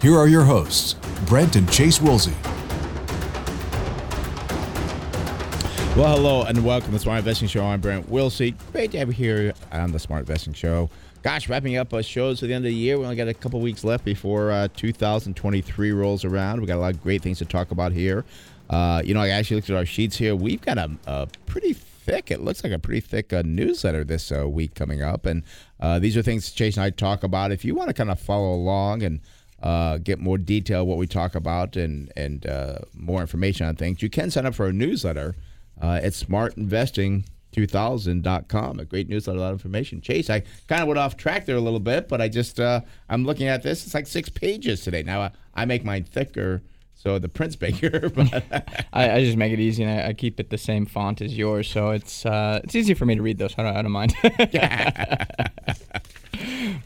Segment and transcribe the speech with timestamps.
[0.00, 0.94] here are your hosts,
[1.26, 2.34] Brent and Chase Wilsey.
[5.96, 7.64] Well, hello and welcome to the Smart Investing Show.
[7.64, 8.54] I'm Brent Wilsey.
[8.72, 10.90] Great to have you here on the Smart Investing Show.
[11.22, 12.98] Gosh, wrapping up our shows at the end of the year.
[12.98, 16.60] We only got a couple weeks left before uh, 2023 rolls around.
[16.60, 18.26] We got a lot of great things to talk about here.
[18.68, 20.36] Uh, you know, I actually looked at our sheets here.
[20.36, 24.30] We've got a, a pretty thick, it looks like a pretty thick uh, newsletter this
[24.30, 25.24] uh, week coming up.
[25.24, 25.42] And
[25.80, 27.52] uh, these are things Chase and I talk about.
[27.52, 29.20] If you want to kind of follow along and
[29.62, 34.00] uh, get more detail what we talk about and and uh, more information on things,
[34.02, 35.36] you can sign up for a newsletter
[35.82, 38.80] uh, at smartinvesting2000.com.
[38.80, 40.00] A great newsletter, a lot of information.
[40.00, 42.82] Chase, I kind of went off track there a little bit, but I just uh,
[43.08, 43.84] I'm looking at this.
[43.84, 45.02] It's like six pages today.
[45.02, 46.62] Now I, I make mine thicker.
[46.94, 48.32] So the print's bigger, but
[48.92, 51.36] I, I, just make it easy and I, I, keep it the same font as
[51.36, 53.54] yours, so it's uh, it's easy for me to read those.
[53.56, 54.14] I don't, I don't mind.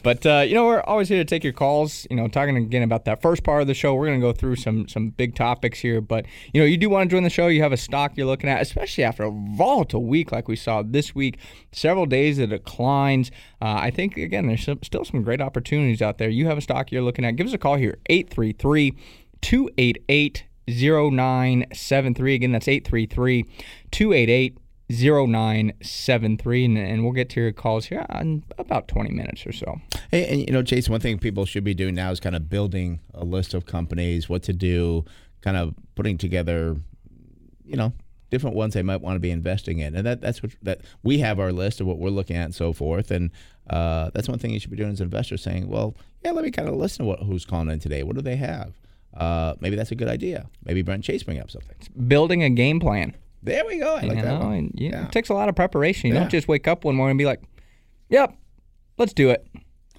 [0.03, 2.07] but uh, you know, we're always here to take your calls.
[2.09, 3.93] You know, talking again about that first part of the show.
[3.93, 6.01] We're going to go through some some big topics here.
[6.01, 7.47] But you know, you do want to join the show.
[7.47, 10.81] You have a stock you're looking at, especially after a volatile week like we saw
[10.81, 11.37] this week.
[11.71, 13.31] Several days of declines.
[13.61, 16.29] Uh, I think again, there's some, still some great opportunities out there.
[16.29, 17.35] You have a stock you're looking at.
[17.35, 18.97] Give us a call here 833
[19.41, 22.35] 288 0973.
[22.35, 23.45] Again, that's 833
[23.91, 24.57] 288
[24.91, 29.79] 0973 and, and, we'll get to your calls here in about 20 minutes or so.
[30.09, 32.49] Hey, and you know, Chase, one thing people should be doing now is kind of
[32.49, 35.05] building a list of companies, what to do,
[35.41, 36.77] kind of putting together,
[37.65, 37.93] you know,
[38.29, 39.95] different ones they might want to be investing in.
[39.95, 42.55] And that that's what that we have our list of what we're looking at and
[42.55, 43.11] so forth.
[43.11, 43.29] And
[43.69, 46.43] uh, that's one thing you should be doing as an investor saying, well, yeah, let
[46.43, 48.03] me kind of listen to what who's calling in today.
[48.03, 48.79] What do they have?
[49.13, 50.49] Uh, maybe that's a good idea.
[50.63, 51.75] Maybe Brent Chase bring up something.
[52.07, 53.15] building a game plan.
[53.43, 53.95] There we go.
[53.95, 54.53] I like you that know, one.
[54.53, 55.05] And, yeah.
[55.05, 56.09] It takes a lot of preparation.
[56.09, 56.21] You yeah.
[56.21, 57.41] don't just wake up one morning and be like,
[58.09, 58.35] "Yep,
[58.97, 59.47] let's do it."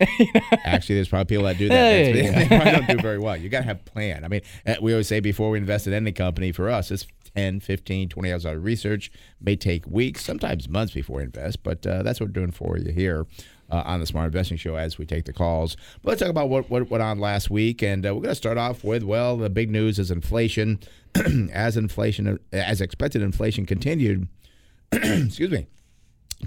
[0.64, 1.74] Actually, there's probably people that do that.
[1.74, 3.36] Hey, they probably don't do very well.
[3.36, 4.24] You got to have a plan.
[4.24, 7.06] I mean, eh, we always say before we invest in any company, for us, it's
[7.36, 9.10] 10, 15, 20 hours of research.
[9.40, 12.78] May take weeks, sometimes months before we invest, but uh, that's what we're doing for
[12.78, 13.26] you here.
[13.72, 15.78] Uh, on the Smart Investing Show as we take the calls.
[16.02, 17.82] But let's talk about what, what went on last week.
[17.82, 20.78] And uh, we're going to start off with, well, the big news is inflation.
[21.54, 24.28] as inflation, as expected, inflation continued.
[24.92, 25.68] excuse me.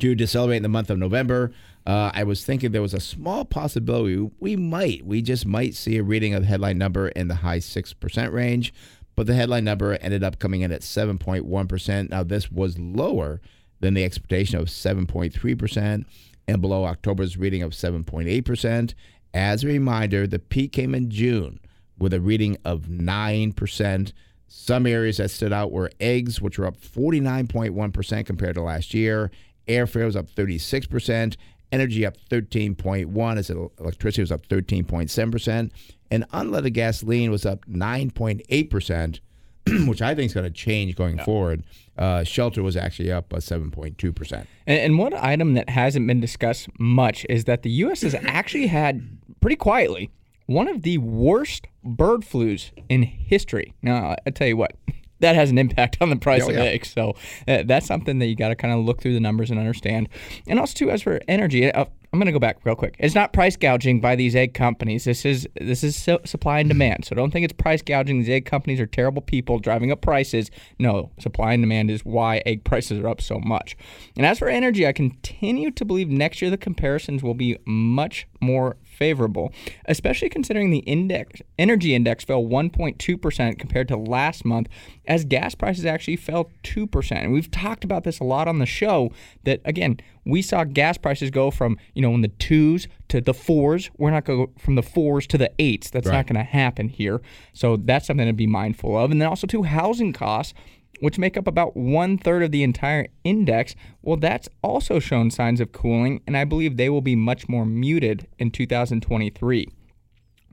[0.02, 1.52] To decelerate in the month of November,
[1.88, 5.97] uh, I was thinking there was a small possibility we might, we just might see
[5.97, 8.72] a reading of the headline number in the high 6% range,
[9.16, 12.09] but the headline number ended up coming in at 7.1%.
[12.12, 13.42] Now, this was lower
[13.80, 16.06] than the expectation of 7.3%
[16.47, 18.94] and below October's reading of 7.8%.
[19.33, 21.59] As a reminder, the peak came in June
[21.97, 24.13] with a reading of 9%.
[24.47, 29.31] Some areas that stood out were eggs, which were up 49.1% compared to last year.
[29.67, 31.35] Airfare was up 36%.
[31.72, 35.72] Energy up 13.1 as electricity was up 13.7%.
[36.12, 39.19] And unleaded gasoline was up 9.8%,
[39.88, 41.25] which I think is going to change going yeah.
[41.25, 41.63] forward.
[41.97, 44.33] Uh, shelter was actually up uh, 7.2%.
[44.33, 48.01] And, and one item that hasn't been discussed much is that the U.S.
[48.01, 50.11] has actually had, pretty quietly,
[50.47, 53.73] one of the worst bird flus in history.
[53.81, 54.73] Now, I tell you what,
[55.19, 56.63] that has an impact on the price oh, of yeah.
[56.63, 56.91] eggs.
[56.91, 57.16] So
[57.47, 60.09] uh, that's something that you got to kind of look through the numbers and understand.
[60.47, 62.95] And also, too, as for energy, uh, I'm going to go back real quick.
[62.97, 65.03] It's not price gouging by these egg companies.
[65.03, 67.03] This is this is supply and demand.
[67.03, 68.19] So don't think it's price gouging.
[68.19, 70.49] These egg companies are terrible people driving up prices.
[70.79, 73.75] No, supply and demand is why egg prices are up so much.
[74.15, 78.27] And as for energy, I continue to believe next year the comparisons will be much
[78.39, 79.53] more favorable,
[79.85, 84.68] especially considering the index energy index fell 1.2% compared to last month
[85.06, 87.12] as gas prices actually fell 2%.
[87.12, 89.12] And we've talked about this a lot on the show
[89.44, 93.33] that again, we saw gas prices go from, you know, in the 2s to the
[93.33, 93.89] 4s.
[93.97, 95.92] We're not going from the 4s to the 8s.
[95.92, 96.15] That's right.
[96.15, 97.21] not going to happen here.
[97.53, 99.12] So that's something to be mindful of.
[99.12, 100.53] And then also to housing costs
[101.00, 105.59] which make up about one third of the entire index, well, that's also shown signs
[105.59, 109.68] of cooling, and I believe they will be much more muted in 2023.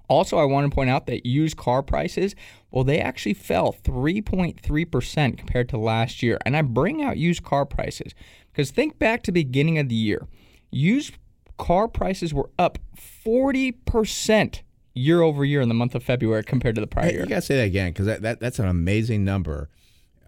[0.09, 2.35] Also, I want to point out that used car prices,
[2.71, 6.39] well, they actually fell 3.3% compared to last year.
[6.45, 8.13] And I bring out used car prices
[8.53, 10.27] because think back to the beginning of the year.
[10.71, 11.15] Used
[11.57, 14.61] car prices were up 40%
[14.95, 17.23] year over year in the month of February compared to the prior Hey, year.
[17.23, 19.71] you gotta say that again because that, that that's an amazing number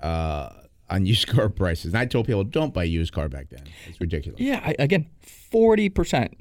[0.04, 0.50] uh,
[0.90, 1.86] on used car prices.
[1.86, 3.64] And I told people don't buy used car back then.
[3.88, 4.40] It's ridiculous.
[4.40, 5.08] Yeah, I, again,
[5.52, 6.32] 40%.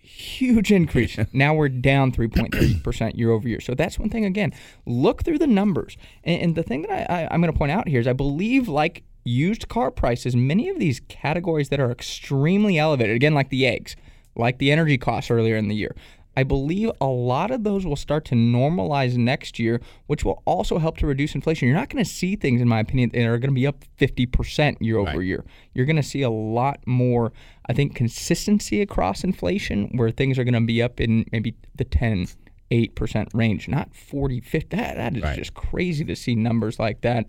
[0.00, 1.18] Huge increase.
[1.32, 3.60] now we're down 3.3% year over year.
[3.60, 4.52] So that's one thing, again,
[4.86, 5.96] look through the numbers.
[6.24, 8.12] And, and the thing that I, I, I'm going to point out here is I
[8.12, 13.50] believe, like used car prices, many of these categories that are extremely elevated, again, like
[13.50, 13.96] the eggs,
[14.34, 15.94] like the energy costs earlier in the year,
[16.36, 20.78] I believe a lot of those will start to normalize next year, which will also
[20.78, 21.68] help to reduce inflation.
[21.68, 23.84] You're not going to see things, in my opinion, that are going to be up
[24.00, 25.26] 50% year over Right.
[25.26, 25.44] year.
[25.74, 27.32] You're going to see a lot more,
[27.66, 31.84] I think, consistency across inflation where things are going to be up in maybe the
[31.84, 32.26] 10,
[32.70, 34.76] 8% range, not 40, 50.
[34.76, 35.36] That, that is Right.
[35.38, 37.26] just crazy to see numbers like that.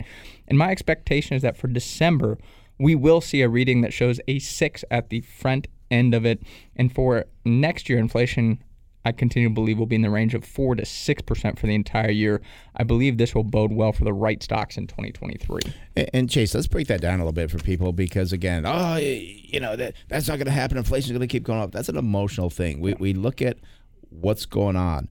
[0.48, 2.38] And my expectation is that for December,
[2.78, 6.42] we will see a reading that shows a six at the front end of it.
[6.74, 8.58] And for next year, inflation,
[9.04, 11.66] I continue to believe will be in the range of four to six percent for
[11.66, 12.40] the entire year.
[12.76, 15.60] I believe this will bode well for the right stocks in 2023.
[16.12, 19.60] And, Chase, let's break that down a little bit for people because again, oh, you
[19.60, 20.76] know that that's not going to happen.
[20.76, 21.72] Inflation is going to keep going up.
[21.72, 22.80] That's an emotional thing.
[22.80, 23.58] We we look at
[24.08, 25.08] what's going on.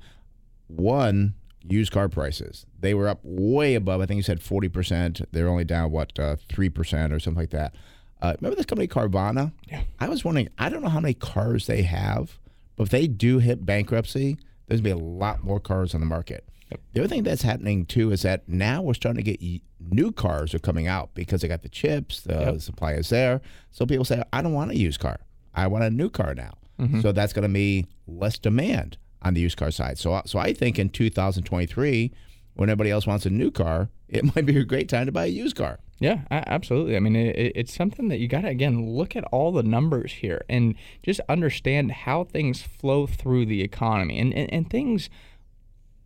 [0.67, 2.65] One, used car prices.
[2.79, 4.01] They were up way above.
[4.01, 5.21] I think you said forty percent.
[5.31, 7.75] They're only down what uh, three percent or something like that.
[8.21, 9.51] Uh, remember this company Carvana?
[9.67, 9.83] Yeah.
[9.99, 10.49] I was wondering.
[10.57, 12.39] I don't know how many cars they have,
[12.75, 14.37] but if they do hit bankruptcy,
[14.67, 16.47] there's gonna be a lot more cars on the market.
[16.93, 20.53] The other thing that's happening too is that now we're starting to get new cars
[20.53, 23.41] are coming out because they got the chips, the supply is there.
[23.71, 25.19] So people say, I don't want a used car.
[25.53, 26.53] I want a new car now.
[26.79, 27.01] Mm-hmm.
[27.01, 29.97] So that's going to be less demand on the used car side.
[29.97, 32.11] So so I think in 2023,
[32.55, 35.25] when everybody else wants a new car, it might be a great time to buy
[35.25, 35.79] a used car.
[35.99, 36.97] Yeah, absolutely.
[36.97, 39.63] I mean, it, it- it's something that you got to, again, look at all the
[39.63, 44.19] numbers here and just understand how things flow through the economy.
[44.19, 45.09] And, and, and things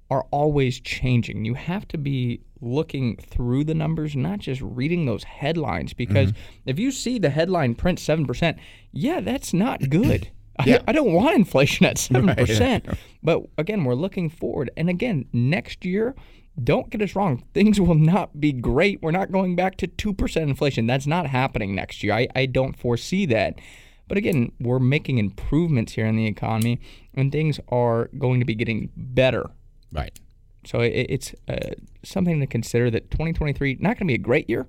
[0.09, 1.45] are always changing.
[1.45, 5.93] You have to be looking through the numbers, not just reading those headlines.
[5.93, 6.69] Because mm-hmm.
[6.69, 8.57] if you see the headline print 7%,
[8.91, 10.29] yeah, that's not good.
[10.65, 10.77] Yeah.
[10.87, 12.97] I, I don't want inflation at 7%.
[13.23, 14.71] But again, we're looking forward.
[14.77, 16.15] And again, next year,
[16.63, 19.01] don't get us wrong, things will not be great.
[19.01, 20.87] We're not going back to 2% inflation.
[20.87, 22.13] That's not happening next year.
[22.13, 23.59] I, I don't foresee that.
[24.07, 26.79] But again, we're making improvements here in the economy,
[27.13, 29.49] and things are going to be getting better.
[29.91, 30.17] Right.
[30.65, 31.71] So it, it's uh,
[32.03, 34.67] something to consider that 2023 not going to be a great year,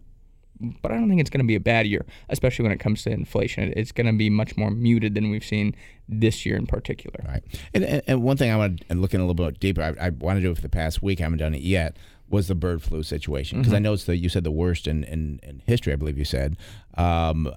[0.60, 3.02] but I don't think it's going to be a bad year, especially when it comes
[3.04, 3.72] to inflation.
[3.76, 5.74] It's going to be much more muted than we've seen
[6.08, 7.24] this year in particular.
[7.26, 7.42] Right.
[7.74, 10.06] And, and, and one thing I want to look in a little bit deeper, I,
[10.06, 11.96] I want to do it for the past week, I haven't done it yet,
[12.28, 13.58] was the bird flu situation.
[13.58, 16.18] Because I know it's the, you said the worst in, in, in history, I believe
[16.18, 16.56] you said.
[16.96, 17.52] Um,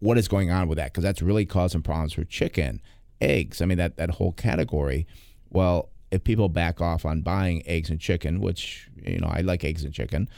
[0.00, 0.92] what is going on with that?
[0.92, 2.82] Because that's really causing problems for chicken,
[3.20, 3.62] eggs.
[3.62, 5.06] I mean, that, that whole category.
[5.48, 9.64] Well, if people back off on buying eggs and chicken, which, you know, I like
[9.64, 10.28] eggs and chicken,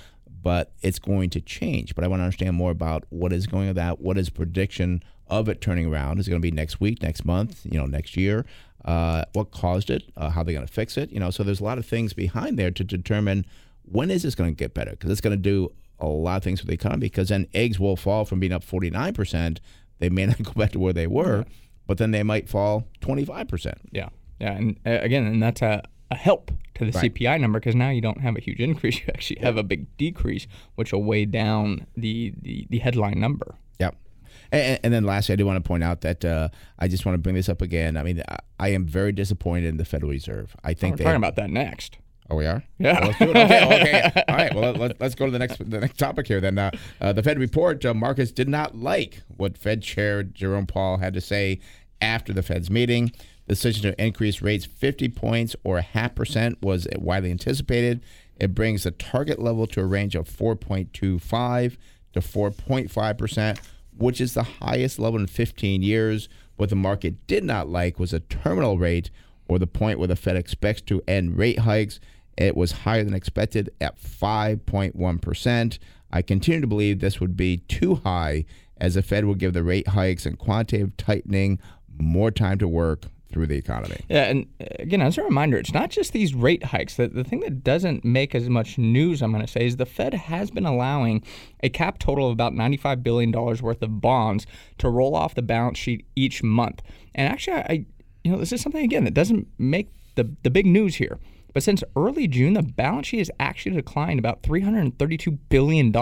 [0.42, 1.94] but it's going to change.
[1.94, 4.00] But I want to understand more about what is going that.
[4.00, 6.18] What is prediction of it turning around?
[6.18, 8.44] Is it going to be next week, next month, you know, next year?
[8.84, 10.04] Uh, what caused it?
[10.16, 11.10] Uh, how they're going to fix it?
[11.10, 13.46] You know, so there's a lot of things behind there to determine
[13.84, 16.42] when is this going to get better because it's going to do a lot of
[16.42, 17.06] things for the economy.
[17.06, 19.60] Because then eggs will fall from being up 49 percent.
[20.00, 21.44] They may not go back to where they were,
[21.86, 23.78] but then they might fall 25 percent.
[23.92, 24.08] Yeah,
[24.40, 27.12] yeah, and uh, again, and that's a, a help to the Right.
[27.14, 29.94] CPI number because now you don't have a huge increase; you actually have a big
[29.96, 30.46] decrease,
[30.76, 33.56] which will weigh down the the, the headline number.
[33.80, 33.96] Yep.
[34.52, 36.48] And, and then lastly, I do want to point out that uh,
[36.78, 37.96] I just want to bring this up again.
[37.96, 40.54] I mean, I, I am very disappointed in the Federal Reserve.
[40.64, 41.04] I think We're they.
[41.04, 41.98] talking about that next.
[42.30, 42.62] Oh, we are.
[42.78, 42.98] Yeah.
[43.00, 43.36] Well, let's do it.
[43.36, 44.02] Okay.
[44.12, 44.24] Okay.
[44.28, 44.54] All right.
[44.54, 46.40] Well, let, let's go to the next the next topic here.
[46.40, 46.70] Then uh,
[47.00, 47.84] uh, the Fed report.
[47.84, 51.58] Uh, markets did not like what Fed Chair Jerome Powell had to say
[52.00, 53.12] after the Fed's meeting.
[53.46, 58.02] The decision to increase rates 50 points or a half percent was widely anticipated.
[58.38, 61.76] It brings the target level to a range of 4.25
[62.12, 63.60] to 4.5 percent,
[63.96, 66.28] which is the highest level in 15 years.
[66.56, 69.10] What the market did not like was a terminal rate
[69.48, 71.98] or the point where the Fed expects to end rate hikes.
[72.38, 75.78] It was higher than expected at 5.1%.
[76.10, 78.44] I continue to believe this would be too high
[78.76, 81.58] as the Fed will give the rate hikes and quantitative tightening
[81.98, 84.00] more time to work through the economy.
[84.08, 86.96] Yeah, and uh, again, as a reminder, it's not just these rate hikes.
[86.96, 89.86] The, the thing that doesn't make as much news, I'm going to say, is the
[89.86, 91.22] Fed has been allowing
[91.62, 94.46] a cap total of about $95 billion worth of bonds
[94.78, 96.82] to roll off the balance sheet each month.
[97.14, 97.86] And actually, I,
[98.24, 101.18] you know, this is something again that doesn't make the the big news here.
[101.52, 105.92] But since early June, the balance sheet has actually declined about $332 billion.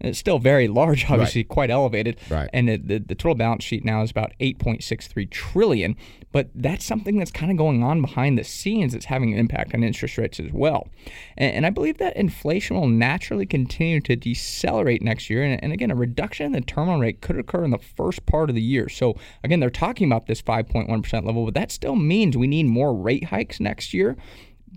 [0.00, 1.48] It's still very large, obviously right.
[1.48, 2.18] quite elevated.
[2.30, 2.50] Right.
[2.52, 5.96] And the, the, the, total balance sheet now is about 8.63 trillion.
[6.32, 9.74] But that's something that's kind of going on behind the scenes that's having an impact
[9.74, 10.88] on interest rates as well.
[11.36, 15.42] And, and I believe that inflation will naturally continue to decelerate next year.
[15.42, 18.50] And, and again, a reduction in the terminal rate could occur in the first part
[18.50, 18.88] of the year.
[18.88, 22.94] So again, they're talking about this 5.1% level, but that still means we need more
[22.94, 24.16] rate hikes next year.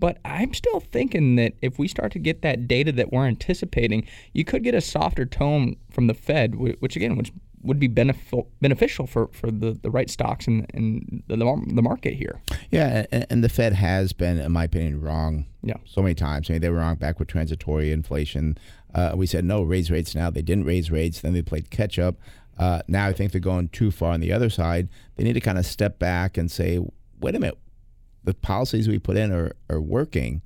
[0.00, 4.08] But I'm still thinking that if we start to get that data that we're anticipating,
[4.32, 7.30] you could get a softer tone from the Fed, which again, which
[7.62, 12.40] would be beneficial for, for the, the right stocks and, and the, the market here.
[12.70, 15.76] Yeah, and, and, the Fed has been, in my opinion, wrong yeah.
[15.84, 16.48] so many times.
[16.48, 18.56] I mean, they were wrong back with transitory inflation.
[18.94, 20.30] Uh, we said, no, raise rates now.
[20.30, 21.20] They didn't raise rates.
[21.20, 22.16] Then they played catch up.
[22.58, 24.88] Uh, now I think they're going too far on the other side.
[25.16, 26.78] They need to kind of step back and say,
[27.20, 27.58] wait a minute,
[28.24, 30.42] the policies we put in are, are working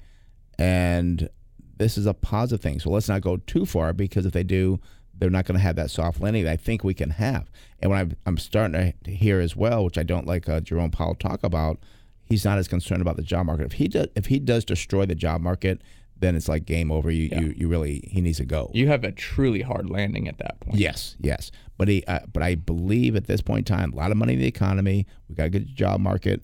[0.59, 1.29] and
[1.77, 2.81] this is a positive thing.
[2.81, 4.81] So let's not go too far because if they do,
[5.17, 7.51] they're not going to have that soft landing that I think we can have.
[7.81, 10.91] And when I'm, I'm starting to hear as well, which I don't like uh, Jerome
[10.91, 11.79] Powell talk about,
[12.25, 13.67] he's not as concerned about the job market.
[13.67, 15.83] If he does, if he does destroy the job market,
[16.17, 17.11] then it's like game over.
[17.11, 17.41] You, yeah.
[17.41, 18.71] you, you really he needs to go.
[18.73, 20.79] You have a truly hard landing at that point.
[20.79, 21.51] Yes, yes.
[21.77, 24.35] But he, uh, but I believe at this point in time, a lot of money
[24.35, 25.07] in the economy.
[25.29, 26.43] We got a good job market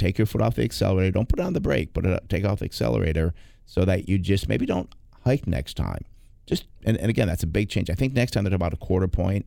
[0.00, 1.12] take your foot off the accelerator.
[1.12, 3.34] Don't put it on the brake, but take off the accelerator
[3.66, 4.92] so that you just maybe don't
[5.24, 6.04] hike next time.
[6.46, 7.90] Just and, and again, that's a big change.
[7.90, 9.46] I think next time they're about a quarter point.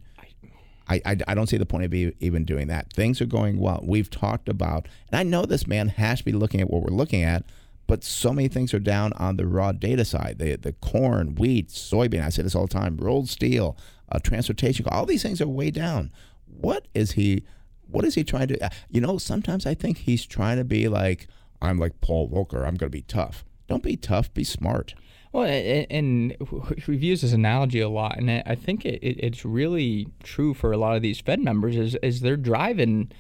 [0.88, 2.91] I, I, I don't see the point of even doing that.
[2.91, 3.81] Things are going well.
[3.83, 6.95] We've talked about, and I know this man has to be looking at what we're
[6.95, 7.45] looking at,
[7.88, 10.39] but so many things are down on the raw data side.
[10.39, 12.24] The the corn, wheat, soybean.
[12.24, 12.98] I say this all the time.
[12.98, 13.77] Rolled steel,
[14.12, 14.86] uh, transportation.
[14.89, 16.12] All these things are way down.
[16.45, 17.43] What is he?
[17.93, 18.69] What is he trying to?
[18.89, 21.27] You know, sometimes I think he's trying to be like,
[21.62, 22.67] I'm like Paul Volcker.
[22.67, 23.45] I'm going to be tough.
[23.67, 24.33] Don't be tough.
[24.33, 24.95] Be smart.
[25.31, 26.35] Well, and
[26.88, 30.77] we've used this analogy a lot, and I think it, it's really true for a
[30.77, 31.77] lot of these Fed members.
[31.77, 33.12] Is is they're driving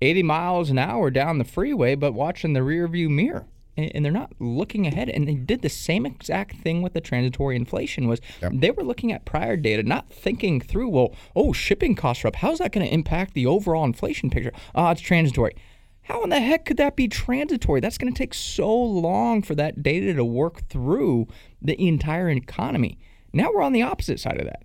[0.00, 4.12] 80 miles an hour down the freeway, but watching the rear view mirror and they're
[4.12, 5.08] not looking ahead.
[5.08, 8.08] And they did the same exact thing with the transitory inflation.
[8.08, 8.52] Was yep.
[8.54, 10.88] they were looking at prior data, not thinking through.
[10.88, 12.36] Well, oh, shipping costs are up.
[12.36, 14.52] How's that going to impact the overall inflation picture?
[14.74, 15.54] Ah, oh, it's transitory.
[16.02, 17.80] How in the heck could that be transitory?
[17.80, 21.26] That's going to take so long for that data to work through
[21.60, 22.98] the entire economy.
[23.32, 24.62] Now we're on the opposite side of that.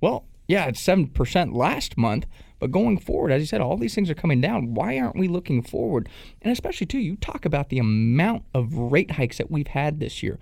[0.00, 2.26] Well, yeah, it's 7% last month,
[2.58, 4.74] but going forward, as you said, all these things are coming down.
[4.74, 6.08] Why aren't we looking forward?
[6.42, 10.22] And especially, too, you talk about the amount of rate hikes that we've had this
[10.22, 10.38] year.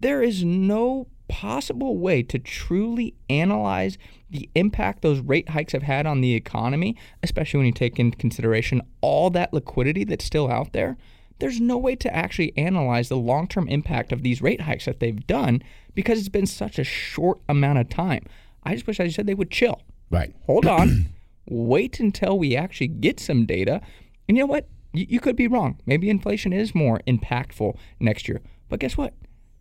[0.00, 3.96] There is no possible way to truly analyze
[4.30, 8.18] the impact those rate hikes have had on the economy, especially when you take into
[8.18, 10.96] consideration all that liquidity that's still out there.
[11.38, 15.00] There's no way to actually analyze the long term impact of these rate hikes that
[15.00, 15.62] they've done
[15.94, 18.24] because it's been such a short amount of time.
[18.64, 19.82] I just wish, I said, they would chill.
[20.10, 20.34] Right.
[20.46, 21.06] Hold on.
[21.46, 23.80] Wait until we actually get some data.
[24.28, 24.68] And you know what?
[24.92, 25.80] You, you could be wrong.
[25.86, 28.40] Maybe inflation is more impactful next year.
[28.68, 29.14] But guess what?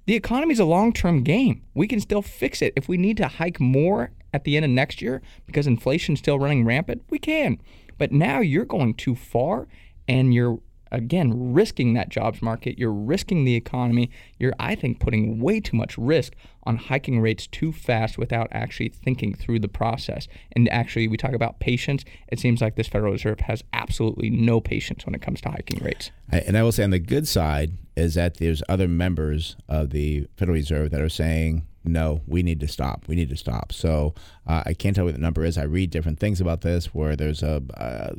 [0.05, 1.63] The economy is a long term game.
[1.74, 2.74] We can still fix it.
[2.75, 6.39] If we need to hike more at the end of next year because inflation's still
[6.39, 7.62] running rampant, we can.
[7.98, 9.67] But now you're going too far
[10.08, 10.60] and you're
[10.91, 15.75] again risking that jobs market you're risking the economy you're i think putting way too
[15.77, 16.33] much risk
[16.63, 21.33] on hiking rates too fast without actually thinking through the process and actually we talk
[21.33, 25.41] about patience it seems like this federal reserve has absolutely no patience when it comes
[25.41, 28.88] to hiking rates and i will say on the good side is that there's other
[28.88, 33.07] members of the federal reserve that are saying no, we need to stop.
[33.07, 33.74] We need to stop.
[33.74, 34.13] So
[34.45, 35.57] uh, I can't tell you what the number is.
[35.57, 38.13] I read different things about this where there's a, uh,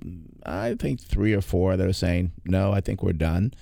[0.44, 3.52] I think three or four that are saying, no, I think we're done.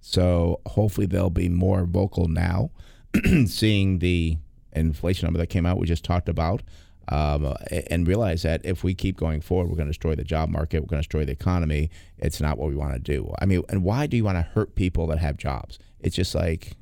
[0.00, 2.70] So hopefully they'll be more vocal now,
[3.46, 4.38] seeing the
[4.72, 6.62] inflation number that came out we just talked about.
[7.08, 7.56] Um,
[7.90, 10.78] and realize that if we keep going forward, we're going to destroy the job market,
[10.78, 11.90] we're going to destroy the economy.
[12.18, 13.34] It's not what we want to do.
[13.40, 15.80] I mean, and why do you want to hurt people that have jobs?
[15.98, 16.76] It's just like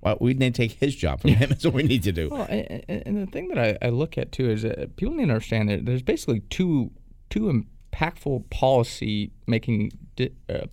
[0.00, 1.48] well, we need to take his job from him.
[1.50, 2.30] That's what we need to do.
[2.30, 5.26] Well, and, and the thing that I, I, look at too is that people need
[5.26, 6.90] to understand that there's basically two
[7.28, 7.48] two
[7.92, 10.66] impactful policy making de- uh,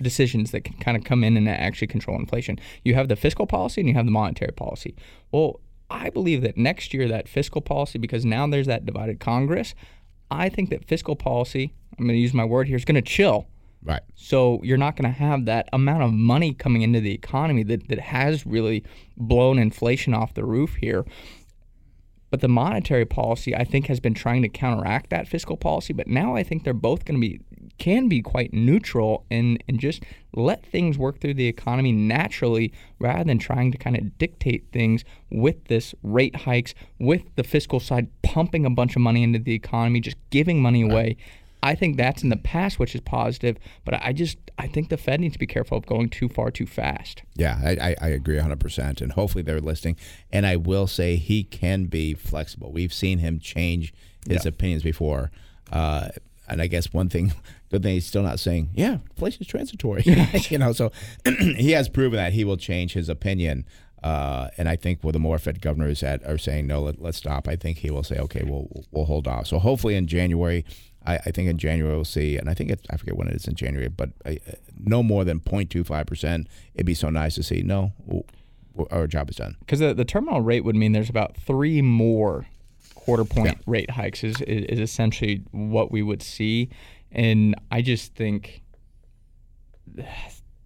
[0.00, 2.58] decisions that can kind of come in and actually control inflation.
[2.84, 4.94] You have the fiscal policy and you have the monetary policy.
[5.32, 9.74] Well, I believe that next year that fiscal policy, because now there's that divided Congress,
[10.30, 13.02] I think that fiscal policy, I'm going to use my word here, is going to
[13.02, 13.46] chill
[13.82, 14.02] Right.
[14.16, 17.88] So you're not going to have that amount of money coming into the economy that,
[17.88, 18.84] that has really
[19.16, 21.04] blown inflation off the roof here.
[22.30, 25.92] But the monetary policy, I think, has been trying to counteract that fiscal policy.
[25.92, 27.40] But now I think they're both going to be
[27.78, 30.02] can be quite neutral and and just
[30.34, 35.04] let things work through the economy naturally rather than trying to kind of dictate things
[35.30, 39.54] with this rate hikes, with the fiscal side pumping a bunch of money into the
[39.54, 41.16] economy, just giving money away.
[41.68, 43.56] I think that's in the past, which is positive.
[43.84, 46.50] But I just I think the Fed needs to be careful of going too far
[46.50, 47.22] too fast.
[47.36, 49.00] Yeah, I, I, I agree 100%.
[49.00, 49.96] And hopefully they're listening.
[50.32, 52.72] And I will say he can be flexible.
[52.72, 53.92] We've seen him change
[54.28, 54.48] his Yeah.
[54.48, 55.30] opinions before.
[55.70, 56.08] Uh,
[56.48, 57.32] and I guess one thing,
[57.70, 60.02] good thing he's still not saying, yeah, inflation is transitory.
[60.48, 60.90] you know, so
[61.56, 63.66] he has proven that he will change his opinion.
[64.02, 67.18] Uh, and I think with the more Fed governors that are saying no, let, let's
[67.18, 67.48] stop.
[67.48, 69.48] I think he will say, okay, we'll we'll hold off.
[69.48, 70.64] So hopefully in January,
[71.08, 73.34] I, I think in January we'll see, and I think it, I forget when it
[73.34, 74.34] is in January, but uh,
[74.78, 76.46] no more than 0.25 percent.
[76.74, 77.62] It'd be so nice to see.
[77.62, 77.92] No,
[78.90, 79.56] our job is done.
[79.60, 82.46] Because the, the terminal rate would mean there's about three more
[82.94, 86.68] quarter point rate hikes is, is, is essentially what we would see.
[87.10, 88.62] And I just think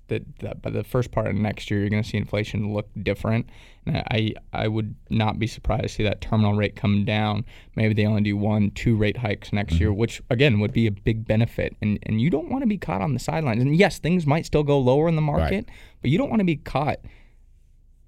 [0.08, 2.88] that, that by the first part of next year, you're going to see inflation look
[3.02, 3.48] different.
[3.86, 7.44] And I, I would not be surprised to see that terminal rate come down.
[7.76, 9.98] Maybe they only do one, two rate hikes next year, mm-hmm.
[9.98, 11.76] which again would be a big benefit.
[11.80, 13.62] And, and you don't want to be caught on the sidelines.
[13.62, 15.68] And yes, things might still go lower in the market,
[16.00, 17.00] but you don't want to be caught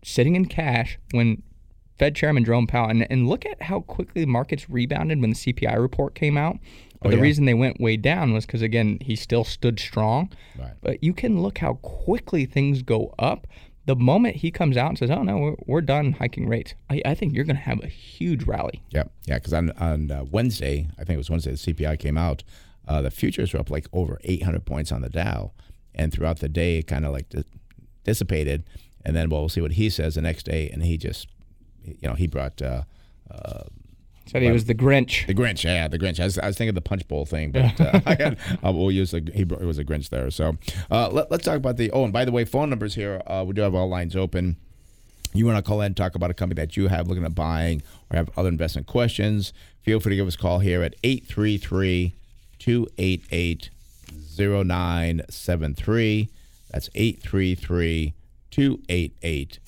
[0.03, 1.43] sitting in cash when
[1.99, 5.37] Fed Chairman Jerome Powell and, and look at how quickly the markets rebounded when the
[5.37, 6.59] CPI report came out.
[7.05, 7.23] But Oh, the yeah.
[7.23, 10.31] reason they went way down was because again he still stood strong.
[10.59, 10.73] Right.
[10.81, 13.47] But you can look how quickly things go up.
[13.87, 17.03] The moment he comes out and says, "Oh no, we're, we're done hiking rates," I,
[17.05, 18.83] I think you're going to have a huge rally.
[18.91, 19.35] Yeah, yeah.
[19.35, 22.43] Because on on uh, Wednesday, I think it was Wednesday, the CPI came out.
[22.89, 25.53] Uh, the futures were up like over 800 points on the Dow,
[25.95, 27.45] and throughout the day, it kind of like di-
[28.05, 28.65] dissipated.
[29.05, 30.71] And then, well, we'll see what he says the next day.
[30.71, 31.29] And he just,
[31.85, 32.85] you know, he brought uh,
[34.26, 35.26] Said he was the Grinch.
[35.26, 35.64] the Grinch.
[35.64, 36.19] Yeah, the Grinch.
[36.19, 38.90] I was, I was thinking of the Punch Bowl thing, but uh, had, uh, we'll
[38.90, 40.31] use the he was a Grinch there.
[40.31, 40.57] So
[40.90, 41.90] uh, let, us talk about the.
[41.90, 43.21] Oh, and by the way, phone numbers here.
[43.26, 44.57] Uh, we do have all lines open.
[45.35, 47.35] You want to call in and talk about a company that you have looking at
[47.35, 49.52] buying or have other investment questions,
[49.83, 52.14] feel free to give us a call here at 833
[52.61, 53.71] 288
[54.38, 56.28] 0973.
[56.71, 58.14] That's 833
[58.50, 59.59] 288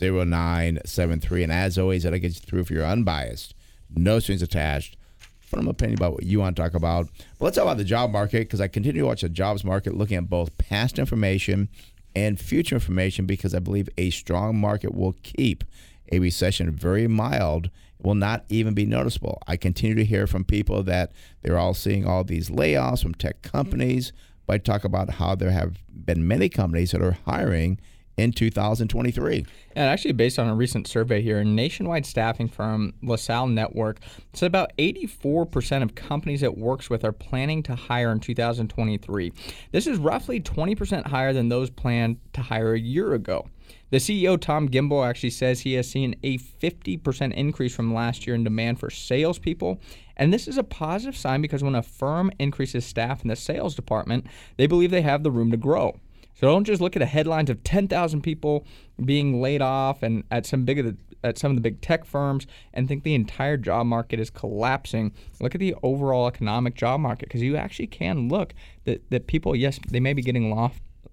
[0.00, 1.42] 0973.
[1.42, 3.54] And as always, that'll get you through if you're unbiased,
[3.96, 4.96] no strings attached.
[5.40, 7.06] From opinion about what you want to talk about.
[7.38, 9.94] But let's talk about the job market because I continue to watch the jobs market
[9.94, 11.68] looking at both past information
[12.16, 15.62] and future information because I believe a strong market will keep
[16.10, 19.40] a recession very mild, will not even be noticeable.
[19.46, 23.42] I continue to hear from people that they're all seeing all these layoffs from tech
[23.42, 23.56] mm-hmm.
[23.56, 24.12] companies,
[24.46, 27.80] but I talk about how there have been many companies that are hiring
[28.16, 29.44] in 2023.
[29.76, 33.98] And actually, based on a recent survey here, a nationwide staffing firm, LaSalle Network,
[34.32, 39.32] said about 84% of companies it works with are planning to hire in 2023.
[39.72, 43.48] This is roughly 20% higher than those planned to hire a year ago.
[43.90, 48.34] The CEO, Tom Gimbel, actually says he has seen a 50% increase from last year
[48.34, 49.80] in demand for salespeople.
[50.16, 53.74] And this is a positive sign because when a firm increases staff in the sales
[53.74, 55.98] department, they believe they have the room to grow.
[56.34, 58.66] So don't just look at the headlines of 10,000 people
[59.04, 62.04] being laid off and at some big of the, at some of the big tech
[62.04, 65.12] firms and think the entire job market is collapsing.
[65.40, 68.52] Look at the overall economic job market because you actually can look
[68.84, 70.54] that, that people, yes, they may be getting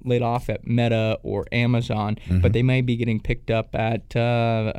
[0.04, 4.74] laid off at Meta or Amazon, but they may be getting picked up at uh,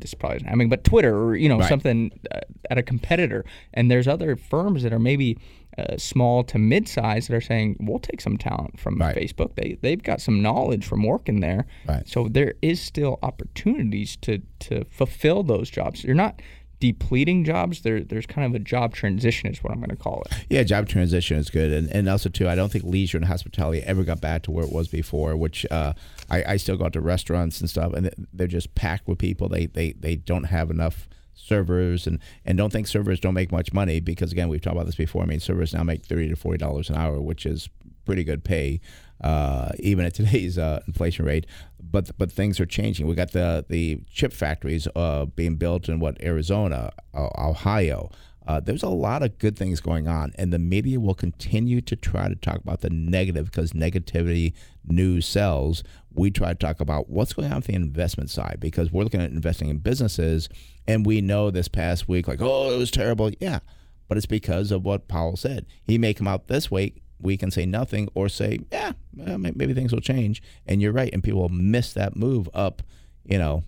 [0.00, 1.68] this probably isn't happening, but Twitter or you know Right.
[1.68, 3.44] something uh, at a competitor.
[3.74, 5.38] And there's other firms that are maybe
[5.78, 9.14] uh, small to mid-size that are saying we'll take some talent from Right.
[9.16, 9.54] Facebook.
[9.56, 11.66] They they've got some knowledge from working there.
[11.86, 12.06] Right.
[12.08, 16.04] So there is still opportunities to to fulfill those jobs.
[16.04, 16.40] You're not
[16.80, 17.82] depleting jobs.
[17.82, 20.46] There there's kind of a job transition is what I'm going to call it.
[20.48, 23.82] Yeah, job transition is good, and and also too, I don't think leisure and hospitality
[23.82, 25.36] ever got back to where it was before.
[25.36, 25.94] Which uh,
[26.30, 29.48] I, I still go out to restaurants and stuff, and they're just packed with people.
[29.48, 33.72] They they they don't have enough servers, and and don't think servers don't make much
[33.72, 35.22] money because again, we've talked about this before.
[35.22, 37.68] I mean, servers now make thirty to forty dollars an hour, which is
[38.04, 38.80] pretty good pay,
[39.20, 41.46] uh, even at today's uh, inflation rate.
[41.80, 43.06] But but things are changing.
[43.06, 48.10] We got the the chip factories uh, being built in what Arizona, Ohio.
[48.46, 51.96] Uh, there's a lot of good things going on, and the media will continue to
[51.96, 54.52] try to talk about the negative because negativity
[54.84, 55.82] news sells.
[56.14, 59.20] We try to talk about what's going on with the investment side because we're looking
[59.20, 60.48] at investing in businesses,
[60.86, 63.32] and we know this past week, like, oh, it was terrible.
[63.40, 63.58] Yeah,
[64.06, 65.66] but it's because of what Powell said.
[65.82, 69.92] He may come out this week, we can say nothing, or say, yeah, maybe things
[69.92, 70.42] will change.
[70.66, 72.82] And you're right, and people will miss that move up,
[73.24, 73.64] you know,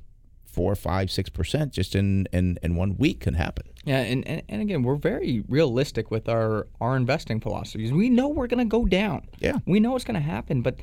[0.47, 3.67] four, five, six percent just in, in in one week can happen.
[3.85, 7.91] Yeah, and, and, and again, we're very realistic with our, our investing philosophies.
[7.91, 9.29] We know we're going to go down.
[9.39, 9.61] Yeah.
[9.67, 10.81] We know it's going to happen, but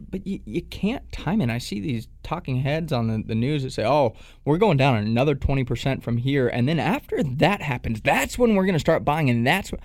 [0.00, 1.50] but you, you can't time it.
[1.50, 4.96] I see these talking heads on the, the news that say, oh, we're going down
[4.96, 6.48] another 20% from here.
[6.48, 9.30] And then after that happens, that's when we're going to start buying.
[9.30, 9.80] And that's what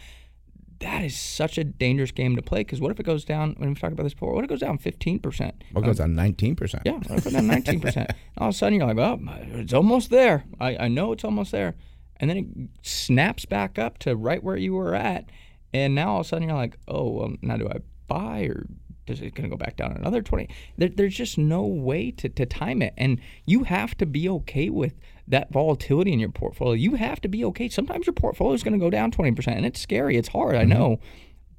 [0.79, 3.55] that is such a dangerous game to play because what if it goes down?
[3.57, 5.55] When we've talked about this before, what if it goes down fifteen percent?
[5.71, 6.83] What goes down nineteen percent?
[6.85, 8.11] Yeah, what if it goes down nineteen percent?
[8.37, 9.19] All of a sudden, you're like, oh,
[9.53, 10.45] it's almost there.
[10.59, 11.75] I, I know it's almost there,
[12.17, 15.25] and then it snaps back up to right where you were at,
[15.73, 18.67] and now all of a sudden you're like, oh, well, now do I buy or
[19.07, 22.27] is it going to go back down another 20 there, there's just no way to,
[22.29, 24.93] to time it and you have to be okay with
[25.27, 28.77] that volatility in your portfolio you have to be okay sometimes your portfolio is going
[28.77, 30.71] to go down 20% and it's scary it's hard mm-hmm.
[30.71, 30.99] i know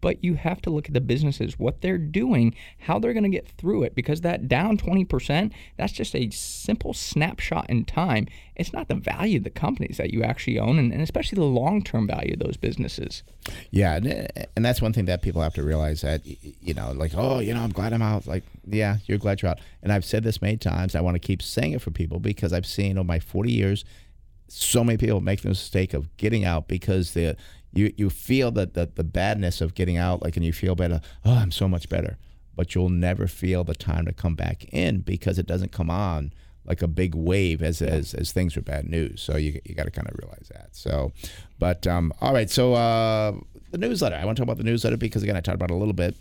[0.06, 3.28] but you have to look at the businesses, what they're doing, how they're going to
[3.28, 8.28] get through it, because that down 20%, that's just a simple snapshot in time.
[8.54, 11.42] It's not the value of the companies that you actually own, and, and especially the
[11.42, 13.24] long term value of those businesses.
[13.72, 17.40] Yeah, and, that's one thing that people have to realize that, you know, like, oh,
[17.40, 18.28] you know, I'm glad I'm out.
[18.28, 19.58] Like, yeah, you're glad you're out.
[19.82, 20.94] And I've said this many times.
[20.94, 23.84] I want to keep saying it for people because I've seen over my 40 years,
[24.46, 27.36] so many people make the mistake of getting out because the
[27.76, 31.00] you you feel that the, the badness of getting out, like, and you feel better.
[31.24, 32.18] Oh, I'm so much better.
[32.54, 36.32] But you'll never feel the time to come back in because it doesn't come on
[36.64, 39.22] like a big wave as as, as things are bad news.
[39.22, 40.70] So you you got to kind of realize that.
[40.72, 41.12] So,
[41.58, 42.50] but um, all right.
[42.50, 43.32] So uh,
[43.70, 44.16] the newsletter.
[44.16, 45.94] I want to talk about the newsletter because again, I talked about it a little
[45.94, 46.16] bit.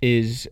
[0.00, 0.48] is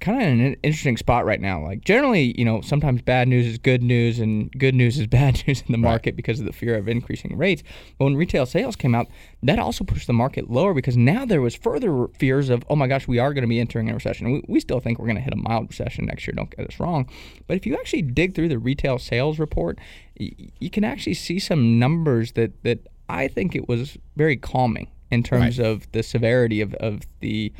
[0.00, 1.62] kind of in an interesting spot right now.
[1.62, 5.42] Like generally, you know, sometimes bad news is good news and good news is bad
[5.46, 6.16] news in the market right.
[6.16, 7.62] because of the fear of increasing rates.
[7.98, 9.06] But when retail sales came out,
[9.42, 12.86] that also pushed the market lower because now there was further fears of, oh my
[12.86, 14.32] gosh, we are going to be entering a recession.
[14.32, 16.34] We, we still think we're going to hit a mild recession next year.
[16.34, 17.08] Don't get us wrong.
[17.46, 19.78] But if you actually dig through the retail sales report,
[20.18, 24.88] y- you can actually see some numbers that that I think it was very calming
[25.10, 25.66] in terms right.
[25.66, 27.52] of the severity of, of the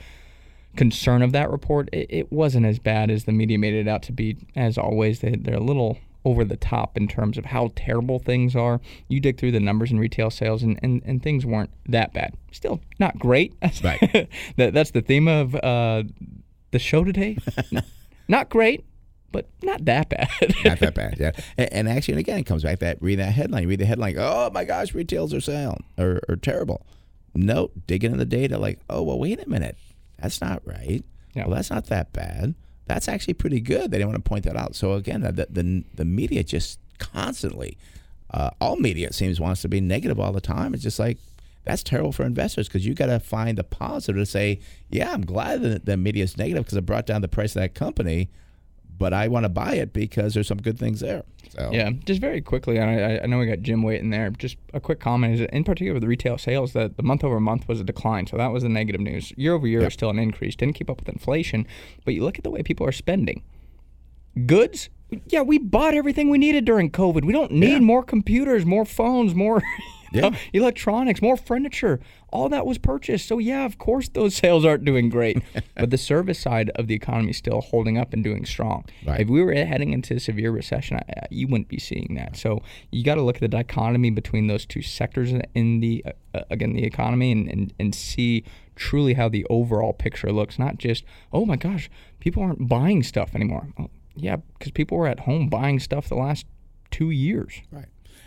[0.76, 4.02] concern of that report, it, it, wasn't as bad as the media made it out
[4.04, 4.36] to be.
[4.54, 8.56] As always, they, they're a little over the top in terms of how terrible things
[8.56, 8.80] are.
[9.08, 12.34] You dig through the numbers in retail sales, and, and, and things weren't that bad.
[12.52, 13.54] Still not great.
[13.82, 14.28] Right.
[14.56, 16.02] that, that's the theme of uh,
[16.72, 17.36] the show today.
[18.28, 18.84] not great,
[19.30, 20.28] but not that bad.
[20.64, 21.32] not that bad, yeah.
[21.56, 23.68] And, and, actually, and again, it comes back that read that headline.
[23.68, 26.86] Read the headline, oh my gosh, retails are sound or, or terrible.
[27.34, 29.76] No, digging in the data, like, oh well, wait a minute
[30.18, 31.04] that's not right.
[31.34, 31.46] Yeah.
[31.46, 32.54] Well, that's not that bad.
[32.86, 33.90] That's actually pretty good.
[33.90, 34.74] They didn't want to point that out.
[34.74, 37.76] So again, the the, the media just constantly,
[38.30, 40.72] uh, all media it seems wants to be negative all the time.
[40.72, 41.18] It's just like
[41.64, 45.26] that's terrible for investors because you got to find the positive to say, yeah, I'm
[45.26, 48.30] glad that the media is negative because it brought down the price of that company
[48.98, 51.24] but I want to buy it because there's some good things there.
[51.50, 51.70] So.
[51.72, 54.30] Yeah, just very quickly, I, I know we got Jim waiting there.
[54.30, 57.40] Just a quick comment is in particular with the retail sales that the month over
[57.40, 59.32] month was a decline, so that was the negative news.
[59.36, 59.88] Year over year yep.
[59.88, 60.54] is still an increase.
[60.54, 61.66] Didn't keep up with inflation,
[62.04, 63.42] but you look at the way people are spending.
[64.44, 64.90] Goods,
[65.28, 67.24] yeah, we bought everything we needed during COVID.
[67.24, 67.80] We don't need yeah.
[67.80, 69.62] more computers, more phones, more
[70.12, 70.36] yeah.
[70.52, 72.00] electronics, more furniture.
[72.30, 73.28] All that was purchased.
[73.28, 75.42] So yeah, of course those sales aren't doing great,
[75.74, 78.84] but the service side of the economy is still holding up and doing strong.
[79.06, 79.20] Right.
[79.20, 82.36] If we were heading into a severe recession, you wouldn't be seeing that.
[82.36, 86.10] So you got to look at the dichotomy between those two sectors in the uh,
[86.34, 90.58] uh, again the economy and, and and see truly how the overall picture looks.
[90.58, 91.88] Not just oh my gosh,
[92.20, 93.68] people aren't buying stuff anymore.
[93.78, 96.46] Well, yeah, because people were at home buying stuff the last
[96.90, 97.60] two years.
[97.70, 97.86] Right.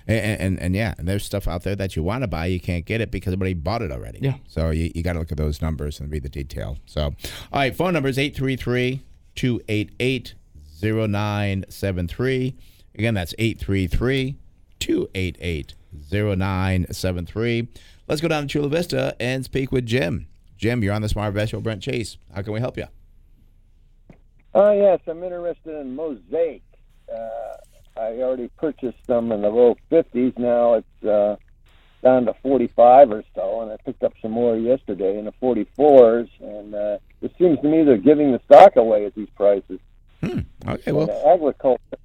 [0.09, 2.59] And, and, and yeah, and there's stuff out there that you want to buy, you
[2.59, 4.17] can't get it because everybody bought it already.
[4.21, 4.37] Yeah.
[4.47, 6.79] So you, you got to look at those numbers and read the detail.
[6.87, 7.13] So, all
[7.53, 9.03] right, phone number is 833
[9.35, 10.33] 288
[10.81, 12.55] 0973.
[12.95, 14.35] Again, that's 833
[14.79, 17.67] 288 0973.
[18.07, 20.27] Let's go down to Chula Vista and speak with Jim.
[20.57, 22.17] Jim, you're on the Smart Investor Brent Chase.
[22.33, 22.85] How can we help you?
[24.55, 26.63] Oh, uh, yes, I'm interested in Mosaic.
[27.13, 27.57] Uh,
[27.99, 30.37] I already purchased them in the low 50s.
[30.37, 31.35] Now it's uh,
[32.01, 36.29] down to 45 or so, and I picked up some more yesterday in the 44s.
[36.39, 39.79] And uh, it seems to me they're giving the stock away at these prices.
[40.21, 40.39] Hmm.
[40.67, 41.97] Okay, And well, the agriculture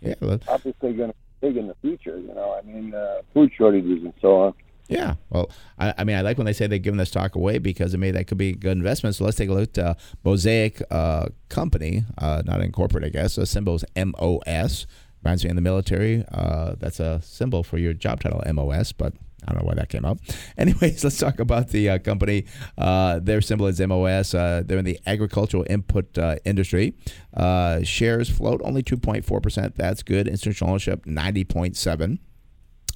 [0.00, 2.18] yeah, well, obviously going to be big in the future.
[2.18, 4.54] You know, I mean, uh, food shortages and so on.
[4.88, 5.16] Yeah.
[5.28, 7.94] Well, I, I mean, I like when they say they're giving the stock away because
[7.94, 9.16] I mean that could be a good investment.
[9.16, 13.10] So let's take a look at uh, Mosaic uh, Company, uh, not in corporate, I
[13.10, 13.34] guess.
[13.36, 14.86] The symbol is MOS.
[15.28, 16.24] Reminds me in the military.
[16.32, 19.12] Uh, that's a symbol for your job title, MOS, but
[19.46, 20.20] I don't know why that came up.
[20.56, 22.46] Anyways, let's talk about the uh, company.
[22.78, 24.32] Uh, their symbol is MOS.
[24.32, 26.94] Uh, they're in the agricultural input uh, industry.
[27.36, 29.74] Uh, shares float only 2.4%.
[29.74, 30.28] That's good.
[30.28, 32.18] Institutional ownership 90.7.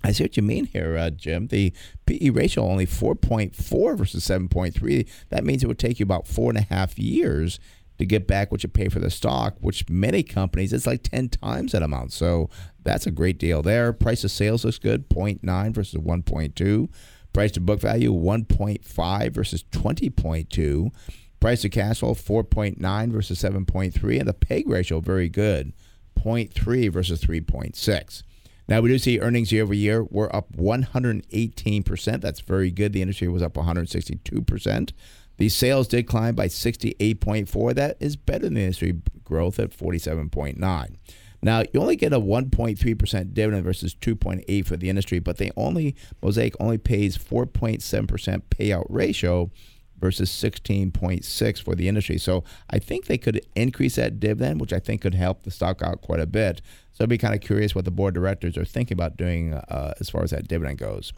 [0.02, 1.48] I see what you mean here, uh, Jim.
[1.48, 1.74] The
[2.06, 5.06] PE ratio only 4.4 versus 7.3.
[5.28, 7.60] That means it would take you about four and a half years
[8.02, 11.28] to get back what you pay for the stock, which many companies, it's like 10
[11.30, 12.12] times that amount.
[12.12, 12.50] So
[12.82, 13.92] that's a great deal there.
[13.92, 16.88] Price of sales looks good 0.9 versus 1.2.
[17.32, 20.92] Price to book value 1.5 versus 20.2.
[21.40, 24.18] Price to cash flow 4.9 versus 7.3.
[24.18, 25.72] And the PEG ratio, very good
[26.18, 28.22] 0.3 versus 3.6.
[28.68, 30.04] Now we do see earnings year over year.
[30.04, 32.20] We're up 118%.
[32.20, 32.92] That's very good.
[32.92, 34.92] The industry was up 162%.
[35.38, 37.74] The sales did climb by 68.4.
[37.74, 40.96] That is better than the industry growth at 47.9.
[41.42, 45.96] Now you only get a 1.3% dividend versus 2.8 for the industry, but they only
[46.22, 49.50] Mosaic only pays 4.7% payout ratio
[49.98, 52.18] versus 16.6 for the industry.
[52.18, 55.80] So I think they could increase that dividend, which I think could help the stock
[55.82, 56.60] out quite a bit.
[56.92, 59.54] So I'd be kind of curious what the board of directors are thinking about doing
[59.54, 61.12] uh, as far as that dividend goes.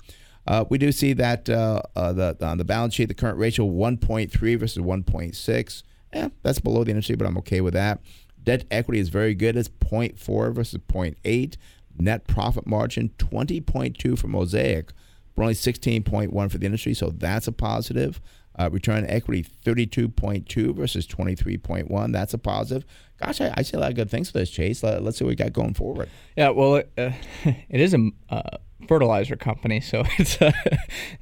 [0.47, 3.67] Uh, we do see that uh, uh, the, on the balance sheet, the current ratio
[3.67, 5.83] 1.3 versus 1.6.
[6.13, 8.01] Yeah, that's below the industry, but I'm okay with that.
[8.43, 9.57] Debt equity is very good.
[9.57, 11.57] It's 0.4 versus 0.8.
[11.99, 14.93] Net profit margin 20.2 for Mosaic,
[15.35, 18.21] but only 16.1 for the industry, so that's a positive.
[18.57, 22.13] Uh, return on equity 32.2 versus 23.1.
[22.13, 22.85] That's a positive.
[23.21, 24.83] Gosh, I, I see a lot of good things for this, Chase.
[24.83, 26.09] Let, us see what we got going forward.
[26.37, 27.11] Yeah, well, it, uh,
[27.45, 30.53] it is a uh, fertilizer company, so it's uh,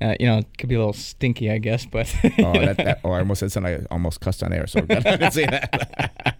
[0.00, 1.86] uh, you know it could be a little stinky, I guess.
[1.86, 3.74] But oh, that, that, oh, I almost said something.
[3.74, 6.38] I almost cussed on air, so I didn't say that.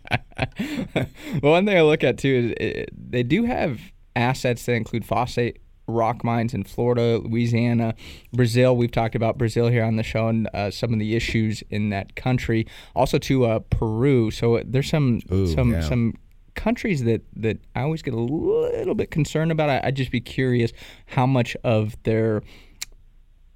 [1.43, 3.81] well, one thing I look at too is it, they do have
[4.15, 5.61] assets that include phosphate
[5.93, 7.95] rock mines in Florida, Louisiana,
[8.33, 8.77] Brazil.
[8.77, 11.91] We've talked about Brazil here on the show and uh, some of the issues in
[11.91, 12.67] that country.
[12.95, 14.31] Also to uh, Peru.
[14.31, 15.81] So there's some Ooh, some yeah.
[15.81, 16.15] some
[16.55, 19.71] countries that that I always get a little bit concerned about.
[19.71, 20.73] I, I'd just be curious
[21.07, 22.43] how much of their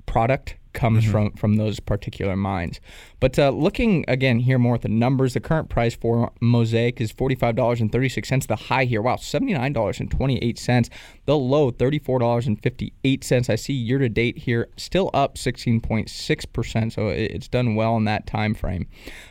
[0.07, 1.11] product comes Mm-hmm.
[1.11, 2.81] from from those particular mines.
[3.19, 7.11] But uh, looking again here more at the numbers, the current price for Mosaic is
[7.11, 8.47] forty five dollars and thirty six cents.
[8.47, 10.91] The high here, wow, seventy nine dollars and twenty eight cents.
[11.25, 13.51] The low, thirty four dollars and fifty eight cents.
[13.51, 16.93] I see year to date here still up sixteen point six percent.
[16.93, 18.87] So it's done well in that time frame.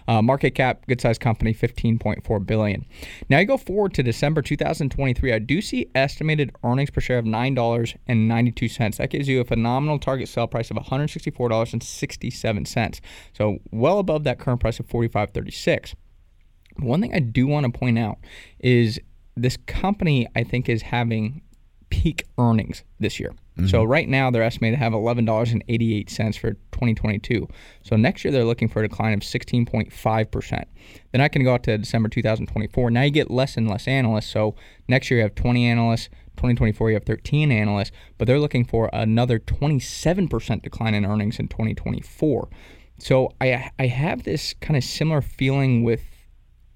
[0.07, 2.85] Uh, market cap, good sized company, fifteen point four billion.
[3.29, 5.31] Now you go forward to December two thousand twenty three.
[5.31, 8.97] I do see estimated earnings per share of nine dollars and ninety two cents.
[8.97, 11.83] That gives you a phenomenal target sell price of one hundred sixty four dollars and
[11.83, 13.01] sixty seven cents.
[13.33, 15.95] So well above that current price of forty five thirty six.
[16.77, 18.17] One thing I do want to point out
[18.59, 18.99] is
[19.35, 21.41] this company I think is having
[21.89, 23.33] peak earnings this year.
[23.57, 23.67] Mm-hmm.
[23.67, 27.47] So right now they're estimated to have eleven dollars and eighty eight cents for 2022.
[27.83, 30.67] So next year they're looking for a decline of 16.5 percent.
[31.11, 32.91] Then I can go out to December 2024.
[32.91, 34.29] Now you get less and less analysts.
[34.29, 34.55] So
[34.87, 36.09] next year you have 20 analysts.
[36.35, 41.39] 2024 you have 13 analysts, but they're looking for another 27 percent decline in earnings
[41.39, 42.49] in 2024.
[42.99, 46.01] So I I have this kind of similar feeling with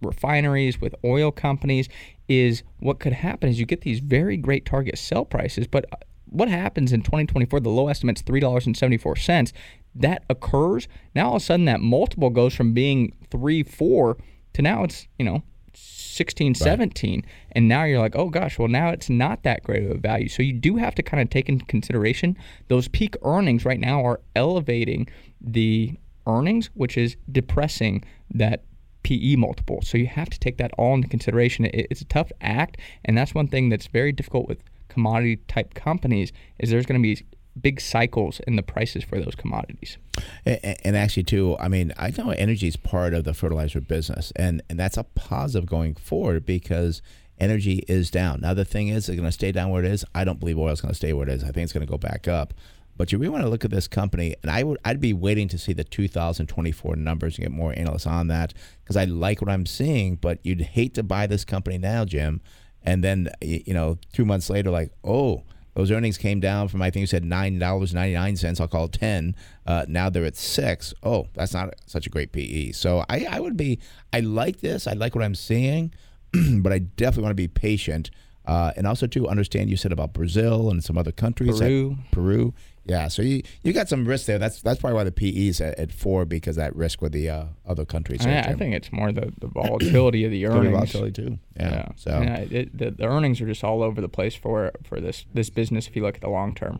[0.02, 1.90] refineries, with oil companies,
[2.28, 5.98] is what could happen is you get these very great target sell prices, but uh,
[6.26, 7.60] what happens in 2024?
[7.60, 9.52] The low estimate's three dollars and seventy four cents.
[9.96, 10.88] That occurs.
[11.16, 14.18] Now all of a sudden that multiple goes from being three, four
[14.54, 15.44] to now it's you know
[15.76, 17.26] 16, 17.
[17.54, 20.30] And now you're like, oh gosh, well, now it's not that great of a value.
[20.30, 24.04] So you do have to kind of take into consideration those peak earnings right now
[24.06, 25.08] are elevating
[25.42, 25.94] the
[26.28, 28.64] earnings, which is depressing that
[29.04, 29.82] PE multiple.
[29.82, 31.66] So you have to take that all into consideration.
[31.66, 35.74] It, it's a tough act, and that's one thing that's very difficult with commodity type
[35.74, 37.24] companies is there's going to be
[37.62, 39.98] big cycles in the prices for those commodities.
[40.46, 44.32] And, and actually, too, I mean, I know energy is part of the fertilizer business,
[44.36, 47.02] and, and that's a positive going forward because
[47.40, 48.42] energy is down.
[48.42, 50.06] Now, the thing is, it's going to stay down where it is.
[50.14, 51.44] I don't believe oil is going to stay where it is.
[51.44, 52.54] I think it's going to go back up.
[53.00, 55.48] But you really want to look at this company, and I would I'd be waiting
[55.50, 59.50] to see the 2024 numbers and get more analysts on that because I like what
[59.50, 60.18] I'm seeing.
[60.18, 62.42] But you'd hate to buy this company now, Jim,
[62.84, 65.44] and then you know two months later, like oh.
[65.80, 68.60] Those earnings came down from I think you said nine dollars ninety nine cents.
[68.60, 69.34] I'll call it ten.
[69.66, 70.94] Uh, now they're at six.
[71.04, 72.74] Oh, that's not such a great PE.
[72.74, 73.80] So I, I would be.
[74.12, 74.88] I like this.
[74.88, 75.94] I like what I'm seeing,
[76.34, 78.12] but I definitely want to be patient.
[78.50, 81.98] Uh, and also to understand you said about Brazil and some other countries, Peru.
[82.12, 82.54] Peru.
[82.84, 84.40] Yeah, so you you got some risk there.
[84.40, 87.30] That's that's probably why the PE is at, at four because that risk with the
[87.30, 88.26] uh, other countries.
[88.26, 90.72] I, I think it's more the, the volatility of the earnings.
[90.72, 91.40] volatility too.
[91.56, 91.70] Yeah.
[91.70, 91.88] Yeah.
[91.96, 95.26] So Yeah, it, the, the earnings are just all over the place for for this
[95.32, 95.88] this business.
[95.88, 96.80] If you look at the long term,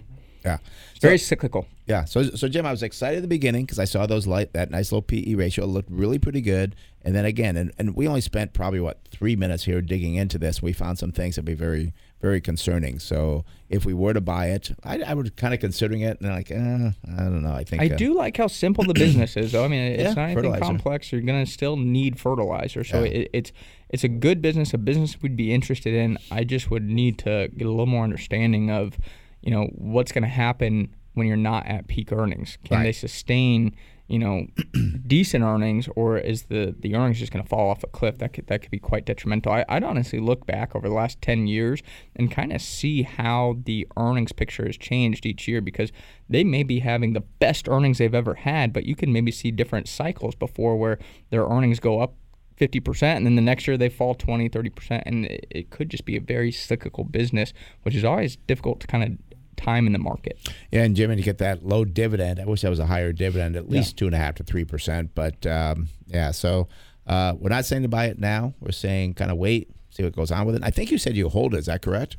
[0.50, 0.58] yeah.
[0.92, 1.68] it's very cyclical.
[1.86, 2.06] Yeah.
[2.06, 4.70] So so Jim, I was excited at the beginning because I saw those light that
[4.72, 6.76] nice little PE ratio it looked really pretty good.
[7.02, 10.38] And then again, and, and we only spent probably what three minutes here digging into
[10.38, 10.62] this.
[10.62, 13.00] We found some things that be very very concerning.
[13.00, 16.30] So if we were to buy it, I, I would kind of considering it and
[16.30, 17.54] like, eh, I don't know.
[17.54, 19.64] I think I uh, do like how simple the business is, though.
[19.64, 20.62] I mean, it's Yeah, not anything fertilizer.
[20.62, 21.12] complex.
[21.12, 23.12] You're gonna still need fertilizer, so Yeah.
[23.12, 23.52] it, it's
[23.90, 26.18] it's a good business, a business we'd be interested in.
[26.30, 28.98] I just would need to get a little more understanding of,
[29.42, 32.58] you know, what's gonna happen when you're not at peak earnings.
[32.64, 33.76] Can they sustain,
[34.08, 34.48] you know,
[35.08, 38.18] decent earnings, or is the the earnings just gonna fall off a cliff?
[38.20, 39.52] That could that could be quite detrimental.
[39.52, 41.84] I, I'd honestly look back over the last ten years
[42.16, 45.92] and kind of see how the earnings picture has changed each year because
[46.30, 49.52] they may be having the best earnings they've ever had, but you can maybe see
[49.52, 51.00] different cycles before where
[51.30, 52.16] their earnings go up
[52.60, 56.04] 50% and then the next year they fall 20 30% and it, it could just
[56.04, 59.29] be a very cyclical business which is always difficult to kind of
[59.60, 60.38] time in the market
[60.72, 63.56] Yeah, and Jimmy, to get that low dividend, I wish that was a higher dividend,
[63.56, 65.12] at least two and a half to three percent.
[65.16, 66.68] But um, yeah, so
[67.08, 68.54] uh, we're not saying to buy it now.
[68.60, 70.62] We're saying kind of wait, see what goes on with it.
[70.64, 71.58] I think you said you hold it.
[71.58, 72.18] Is that correct?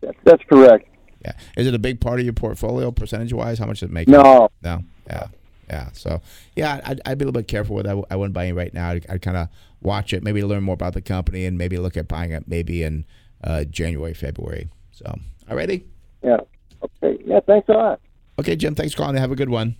[0.00, 0.88] That's, that's correct.
[1.24, 1.32] Yeah.
[1.56, 3.58] Is it a big part of your portfolio, percentage wise?
[3.58, 4.08] How much does it make?
[4.08, 4.82] No, No.
[5.06, 5.28] Yeah.
[5.70, 5.88] Yeah.
[5.92, 6.20] So
[6.56, 8.02] yeah, I'd, I'd be a little bit careful with that.
[8.10, 8.90] I wouldn't buy it right now.
[8.90, 9.48] I'd, I'd kind of
[9.80, 12.82] watch it, maybe learn more about the company, and maybe look at buying it maybe
[12.82, 13.04] in
[13.42, 14.68] uh, January, February.
[14.90, 15.84] So, alrighty.
[16.22, 16.38] Yeah.
[16.82, 17.22] Okay.
[17.24, 17.40] Yeah.
[17.46, 18.00] Thanks a lot.
[18.38, 19.16] Okay, Jim, thanks for calling.
[19.16, 19.76] Have a good one.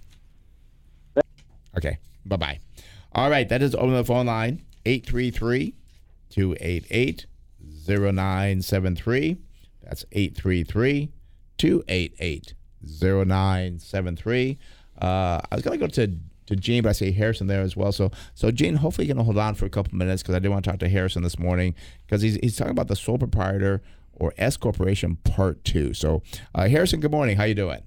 [1.76, 2.60] Okay, bye bye.
[3.12, 5.74] All right, that is over the phone line 833
[6.30, 7.26] 288
[7.88, 9.36] 0973.
[9.82, 11.12] That's 833
[11.58, 12.54] 288
[13.00, 14.58] 0973.
[15.00, 17.76] Uh, I was going to go to to Gene, but I see Harrison there as
[17.76, 17.92] well.
[17.92, 20.40] So, so Gene, hopefully you're going to hold on for a couple minutes because I
[20.40, 21.74] did want to talk to Harrison this morning
[22.04, 23.80] because he's, he's talking about the sole proprietor
[24.14, 25.94] or S corporation part two.
[25.94, 26.22] So,
[26.54, 27.36] uh, Harrison, good morning.
[27.36, 27.82] How you doing?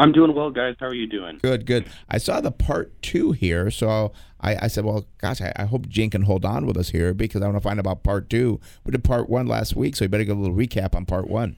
[0.00, 0.76] I'm doing well, guys.
[0.78, 1.38] How are you doing?
[1.42, 1.86] Good, good.
[2.08, 5.88] I saw the part two here, so I, I said, well, gosh, I, I hope
[5.88, 8.30] Gene can hold on with us here because I want to find out about part
[8.30, 8.60] two.
[8.84, 11.28] We did part one last week, so you better get a little recap on part
[11.28, 11.56] one.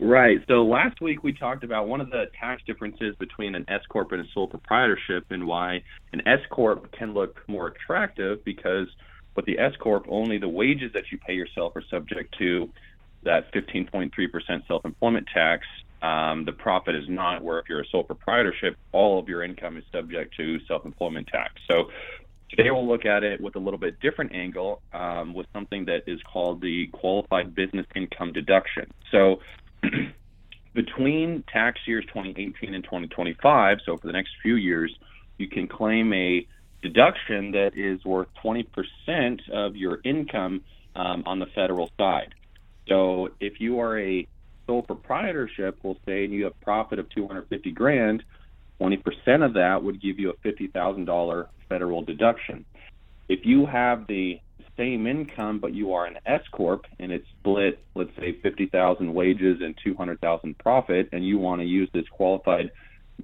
[0.00, 0.38] Right.
[0.48, 4.12] So last week we talked about one of the tax differences between an S corp
[4.12, 8.88] and a sole proprietorship, and why an S corp can look more attractive because
[9.36, 12.70] with the S corp, only the wages that you pay yourself are subject to
[13.22, 14.10] that 15.3%
[14.66, 15.66] self-employment tax.
[16.02, 17.42] Um, the profit is not.
[17.42, 21.54] Where if you're a sole proprietorship, all of your income is subject to self-employment tax.
[21.70, 21.88] So
[22.56, 26.04] Today we'll look at it with a little bit different angle um, with something that
[26.06, 28.92] is called the qualified business income deduction.
[29.10, 29.40] So
[30.74, 34.94] between tax years 2018 and 2025, so for the next few years,
[35.36, 36.46] you can claim a
[36.84, 40.60] deduction that is worth 20% of your income
[40.94, 42.34] um, on the federal side.
[42.88, 44.28] So if you are a
[44.66, 48.22] sole proprietorship, we'll say, and you have a profit of 250 grand,
[48.80, 52.66] 20% of that would give you a $50,000 federal deduction.
[53.28, 54.40] If you have the
[54.76, 59.62] same income, but you are an S corp and it's split, let's say 50,000 wages
[59.62, 62.70] and 200,000 profit, and you want to use this qualified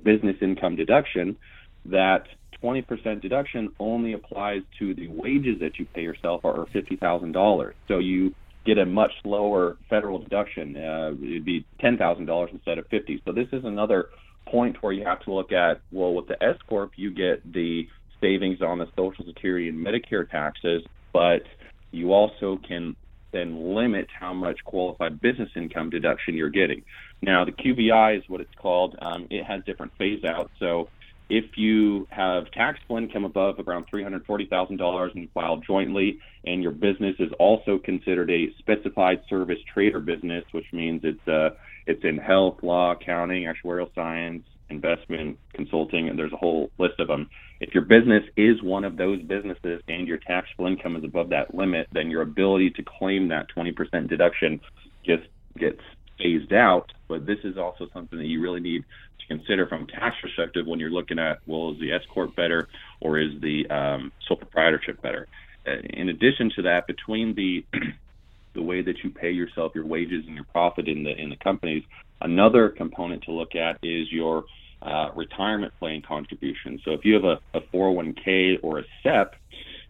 [0.03, 1.37] business income deduction,
[1.85, 2.27] that
[2.63, 7.73] 20% deduction only applies to the wages that you pay yourself or $50,000.
[7.89, 8.35] So you
[8.67, 10.77] get a much lower federal deduction.
[10.77, 13.23] Uh, it'd be $10,000 instead of 50.
[13.25, 14.09] So this is another
[14.47, 17.89] point where you have to look at well, with the S corp, you get the
[18.21, 21.43] savings on the Social Security and Medicare taxes, but
[21.91, 22.95] you also can
[23.33, 26.83] then limit how much qualified business income deduction you're getting.
[27.23, 28.97] Now, the QBI is what it's called.
[29.01, 30.51] Um, it has different phase outs.
[30.59, 30.89] So
[31.31, 37.31] if you have taxable income above around $340,000 and file jointly, and your business is
[37.39, 41.51] also considered a specified service trader business, which means it's uh,
[41.87, 47.09] it's in health, law, accounting, actuarial science, investment, consulting, and there's a whole list of
[47.09, 47.29] them.
[47.61, 51.55] If your business is one of those businesses and your taxable income is above that
[51.55, 54.61] limit, then your ability to claim that 20% deduction
[55.05, 55.25] just
[55.59, 55.81] gets
[56.19, 56.93] phased out.
[57.09, 58.85] But this is also something that you really need
[59.31, 62.69] consider from a tax perspective when you're looking at, well, is the S corp better
[63.01, 65.27] or is the um, sole proprietorship better?
[65.67, 67.65] uh, in addition to that, between the
[68.55, 71.37] the way that you pay yourself your wages and your profit in the in the
[71.37, 71.85] companies,
[72.21, 74.45] another component to look at is your
[74.83, 76.81] uh, retirement plan contribution.
[76.85, 79.35] So if you have a, a 401k or a SEP,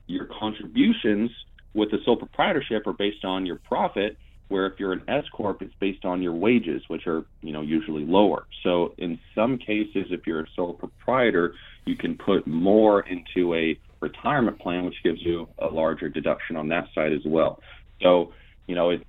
[0.06, 1.30] your contributions
[1.74, 4.16] with the sole proprietorship are based on your profit,
[4.50, 7.62] where if you're an S corp, it's based on your wages, which are you know
[7.62, 8.44] usually lower.
[8.62, 11.54] So in some cases, if you're a sole proprietor,
[11.86, 16.68] you can put more into a retirement plan, which gives you a larger deduction on
[16.68, 17.60] that side as well.
[18.02, 18.32] So
[18.66, 19.06] you know, it,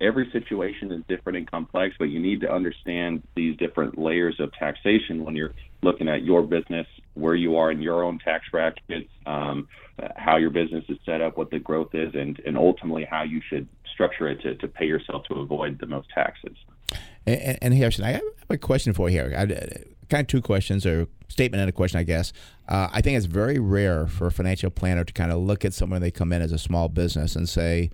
[0.00, 4.52] every situation is different and complex, but you need to understand these different layers of
[4.52, 9.10] taxation when you're looking at your business, where you are in your own tax brackets,
[9.26, 9.68] um,
[10.16, 13.40] how your business is set up, what the growth is, and, and ultimately how you
[13.48, 16.56] should structure it to, to pay yourself to avoid the most taxes.
[17.26, 19.34] And, and Harrison, I have a question for you here.
[19.36, 19.46] I,
[20.08, 22.32] kind of two questions or statement and a question, I guess.
[22.68, 25.72] Uh, I think it's very rare for a financial planner to kind of look at
[25.72, 27.90] someone they come in as a small business and say,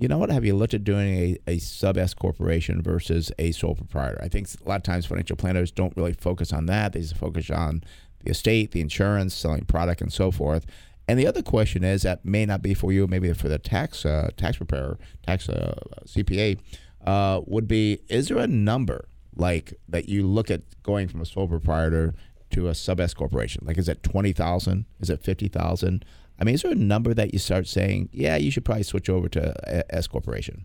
[0.00, 0.30] you know what?
[0.30, 4.18] Have you looked at doing a, a sub S corporation versus a sole proprietor?
[4.22, 6.94] I think a lot of times financial planners don't really focus on that.
[6.94, 7.84] They just focus on
[8.24, 10.64] the estate, the insurance, selling product, and so forth.
[11.06, 14.06] And the other question is that may not be for you, maybe for the tax
[14.06, 16.58] uh, tax preparer, tax uh, CPA,
[17.04, 21.26] uh, would be: Is there a number like that you look at going from a
[21.26, 22.14] sole proprietor
[22.52, 23.64] to a sub S corporation?
[23.66, 24.86] Like, is it twenty thousand?
[24.98, 26.06] Is it fifty thousand?
[26.40, 29.10] I mean, is there a number that you start saying, yeah, you should probably switch
[29.10, 30.64] over to S corporation?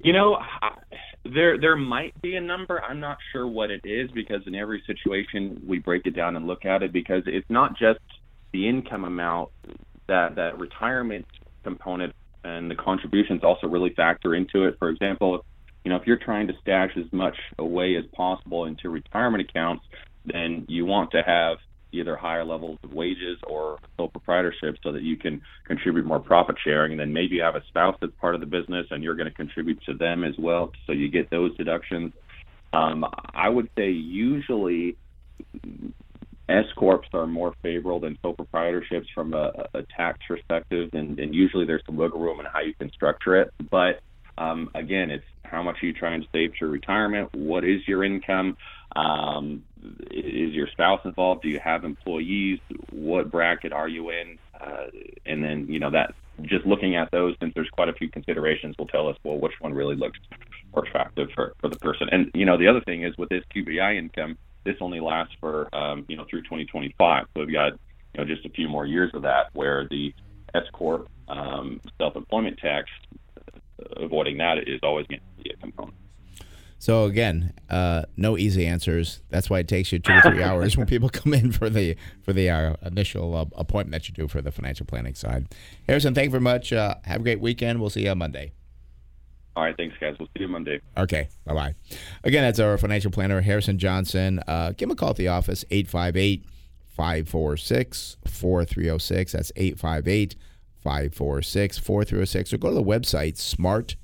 [0.00, 0.38] You know,
[1.24, 2.82] there there might be a number.
[2.82, 6.46] I'm not sure what it is because in every situation we break it down and
[6.46, 8.00] look at it because it's not just
[8.52, 9.50] the income amount
[10.06, 11.26] that that retirement
[11.64, 12.14] component
[12.44, 14.76] and the contributions also really factor into it.
[14.78, 15.44] For example,
[15.84, 19.84] you know, if you're trying to stash as much away as possible into retirement accounts,
[20.24, 21.58] then you want to have
[21.92, 26.56] either higher levels of wages or sole proprietorship so that you can contribute more profit
[26.62, 26.92] sharing.
[26.92, 29.28] And then maybe you have a spouse that's part of the business and you're going
[29.28, 30.70] to contribute to them as well.
[30.86, 32.12] So you get those deductions.
[32.72, 34.96] Um, I would say usually
[36.48, 41.34] S corps are more favorable than sole proprietorships from a, a tax perspective, and, and
[41.34, 43.52] usually there's some wiggle room in how you can structure it.
[43.70, 44.00] But
[44.38, 47.34] um, again, it's how much are you trying to save for retirement?
[47.34, 48.56] What is your income?
[48.98, 49.62] Um,
[50.10, 51.42] is your spouse involved?
[51.42, 52.58] Do you have employees?
[52.90, 54.38] What bracket are you in?
[54.60, 54.86] Uh,
[55.24, 58.74] and then, you know, that just looking at those, since there's quite a few considerations,
[58.78, 60.18] will tell us, well, which one really looks
[60.74, 62.08] more attractive for, for the person.
[62.10, 65.72] And, you know, the other thing is with this QBI income, this only lasts for,
[65.74, 67.26] um, you know, through 2025.
[67.34, 70.12] So we've got, you know, just a few more years of that where the
[70.54, 72.88] S Corp um, self employment tax,
[73.96, 75.24] avoiding that is always going to.
[76.78, 79.20] So again, uh, no easy answers.
[79.30, 81.96] That's why it takes you two or three hours when people come in for the
[82.22, 85.48] for the uh, initial uh, appointment that you do for the financial planning side.
[85.88, 86.72] Harrison, thank you very much.
[86.72, 87.80] Uh, have a great weekend.
[87.80, 88.52] We'll see you on Monday.
[89.56, 90.14] All right, thanks, guys.
[90.20, 90.80] We'll see you Monday.
[90.96, 91.74] Okay, bye bye.
[92.22, 94.40] Again, that's our financial planner, Harrison Johnson.
[94.46, 96.44] Uh, give him a call at the office, 858
[96.86, 99.32] 546 4306.
[99.32, 100.36] That's 858
[100.80, 102.52] 546 4306.
[102.52, 103.96] Or go to the website, Smart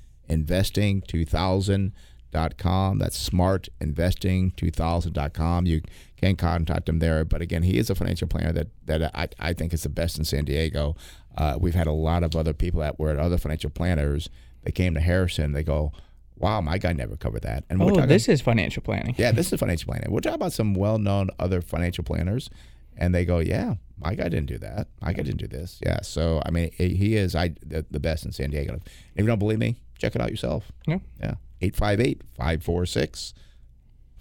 [2.35, 2.99] Investing 2000 com.
[2.99, 5.65] That's smartinvesting2000.com.
[5.65, 5.81] You
[6.17, 7.23] can contact him there.
[7.25, 10.17] But again, he is a financial planner that, that I, I think is the best
[10.17, 10.95] in San Diego.
[11.37, 14.29] Uh, we've had a lot of other people that were at other financial planners.
[14.63, 15.53] They came to Harrison.
[15.53, 15.91] They go,
[16.37, 17.63] wow, my guy never covered that.
[17.69, 19.15] And oh, talking, this is financial planning.
[19.17, 20.11] Yeah, this is financial planning.
[20.11, 22.49] We're talking about some well-known other financial planners,
[22.97, 24.87] and they go, yeah, my guy didn't do that.
[25.01, 25.79] My guy didn't do this.
[25.85, 28.79] Yeah, so I mean, he is I the, the best in San Diego.
[29.15, 30.71] If you don't believe me, check it out yourself.
[30.87, 31.35] Yeah, yeah.
[31.61, 33.33] 858 546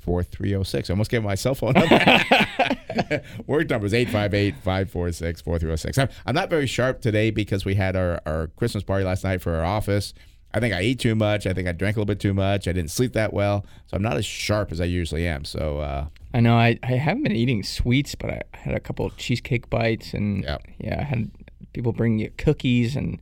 [0.04, 0.90] 4306.
[0.90, 1.96] I almost gave my cell phone number.
[3.46, 6.12] Work number is 858 546 4306.
[6.26, 9.54] I'm not very sharp today because we had our, our Christmas party last night for
[9.54, 10.12] our office.
[10.52, 11.46] I think I ate too much.
[11.46, 12.68] I think I drank a little bit too much.
[12.68, 13.66] I didn't sleep that well.
[13.86, 15.44] So I'm not as sharp as I usually am.
[15.44, 19.04] So, uh, I know I, I haven't been eating sweets, but I had a couple
[19.04, 20.62] of cheesecake bites and yep.
[20.78, 21.30] yeah, I had
[21.72, 23.18] people bring you cookies and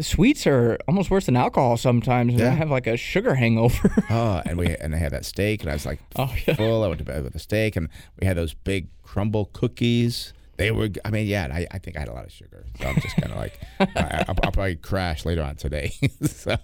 [0.00, 2.34] sweets are almost worse than alcohol sometimes.
[2.34, 2.50] Yeah.
[2.50, 3.92] I have like a sugar hangover.
[4.10, 6.54] oh, and we and I had that steak, and I was like oh, yeah.
[6.54, 6.84] full.
[6.84, 7.88] I went to bed with a steak, and
[8.20, 10.32] we had those big crumble cookies.
[10.56, 12.66] They were, I mean, yeah, I, I think I had a lot of sugar.
[12.78, 15.90] So I'm just kind of like, I, will probably crash later on today.
[16.22, 16.58] so, all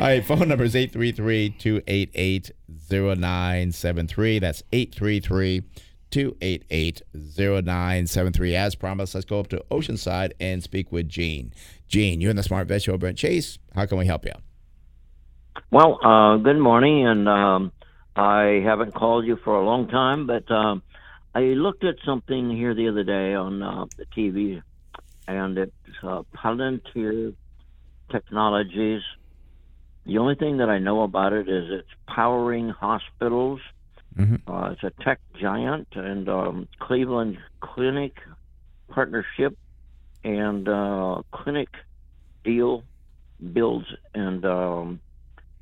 [0.00, 2.50] right, phone number is 833 288
[2.90, 4.38] 0973.
[4.38, 5.64] That's 833
[6.10, 8.56] 288 0973.
[8.56, 11.52] As promised, let's go up to Oceanside and speak with Gene.
[11.92, 13.58] Gene, you're in the Smart Vet Show, Brent Chase.
[13.74, 14.32] How can we help you?
[15.70, 17.70] Well, uh, good morning, and um,
[18.16, 20.82] I haven't called you for a long time, but um,
[21.34, 24.62] I looked at something here the other day on uh, the TV,
[25.28, 25.72] and it's
[26.02, 27.34] uh, Palantir
[28.10, 29.02] Technologies.
[30.06, 33.60] The only thing that I know about it is it's powering hospitals.
[34.18, 38.16] Uh, it's a tech giant and um, Cleveland Clinic
[38.88, 39.58] partnership
[40.24, 41.68] and uh, clinic
[42.44, 42.84] deal
[43.52, 45.00] builds and um,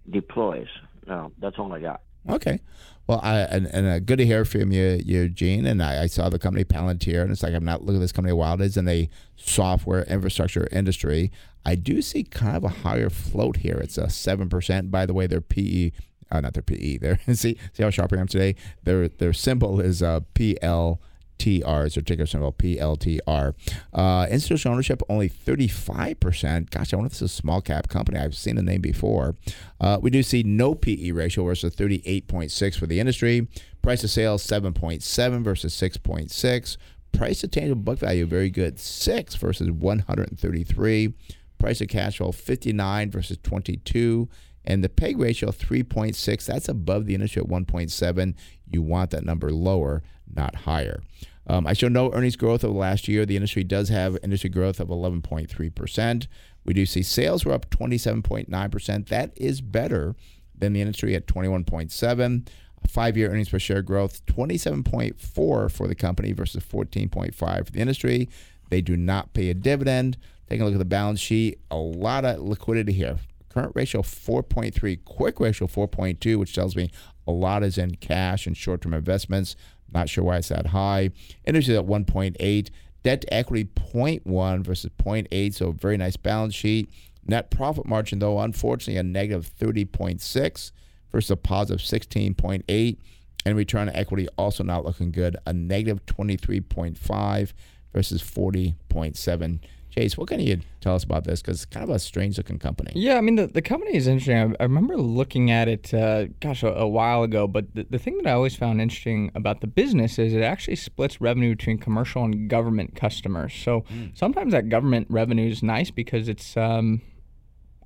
[0.09, 0.69] deploys.
[1.07, 2.03] No, that's all I got.
[2.29, 2.61] Okay.
[3.07, 5.67] Well, I, and, and uh, good to hear from you, Eugene.
[5.67, 8.13] And I, I saw the company Palantir, and it's like I'm not looking at this
[8.13, 8.55] company while.
[8.55, 11.33] It is in the software infrastructure industry.
[11.65, 13.79] I do see kind of a higher float here.
[13.83, 14.91] It's a seven percent.
[14.91, 15.91] By the way, their PE,
[16.31, 16.99] uh, not their PE.
[16.99, 18.55] Their see see how sharp I am today.
[18.85, 21.01] Their their symbol is uh, PL.
[21.41, 23.55] TR is their ticker symbol, PLTR.
[23.93, 26.71] Uh, institutional ownership only 35%.
[26.71, 28.19] Gosh, I wonder if this is a small cap company.
[28.19, 29.37] I've seen the name before.
[29.81, 33.49] Uh, we do see no PE ratio versus 38.6 for the industry.
[33.83, 36.77] Price of sales 7.7 versus 6.6.
[37.13, 41.15] Price to tangible book value very good, 6 versus 133.
[41.59, 44.29] Price of cash flow 59 versus 22.
[44.65, 48.35] And the PEG ratio 3.6, that's above the industry at 1.7.
[48.67, 50.03] You want that number lower,
[50.33, 51.03] not higher.
[51.47, 53.27] Um, I show no earnings growth over the last year.
[53.27, 56.27] The industry does have industry growth of 11.3%.
[56.65, 59.09] We do see sales were up 27.9%.
[59.09, 60.15] That is better
[60.57, 62.49] than the industry at 21.7.
[62.87, 68.29] Five year earnings per share growth 27.4 for the company versus 14.5 for the industry.
[68.69, 70.17] They do not pay a dividend.
[70.49, 73.19] Taking a look at the balance sheet, a lot of liquidity here.
[73.51, 76.91] Current ratio 4.3, quick ratio 4.2, which tells me
[77.27, 79.57] a lot is in cash and short term investments.
[79.93, 81.11] Not sure why it's that high.
[81.45, 82.71] Industry at 1.8.
[83.03, 86.91] Debt to equity 0.1 versus 0.8, so very nice balance sheet.
[87.27, 90.73] Net profit margin, though, unfortunately, a negative 30.6
[91.11, 92.99] versus a positive 16.8.
[93.47, 97.53] And return on equity also not looking good, a negative 23.5
[97.93, 99.61] versus 40.7.
[99.91, 101.43] Chase, what can you tell us about this?
[101.43, 102.93] Because it's kind of a strange looking company.
[102.95, 104.37] Yeah, I mean, the, the company is interesting.
[104.37, 107.49] I, I remember looking at it, uh, gosh, a, a, while ago.
[107.49, 110.77] But the, the thing that I always found interesting about the business is it actually
[110.77, 113.53] splits revenue between commercial and government customers.
[113.53, 114.17] So mm.
[114.17, 116.57] sometimes that government revenue is nice because it's.
[116.57, 117.03] Um,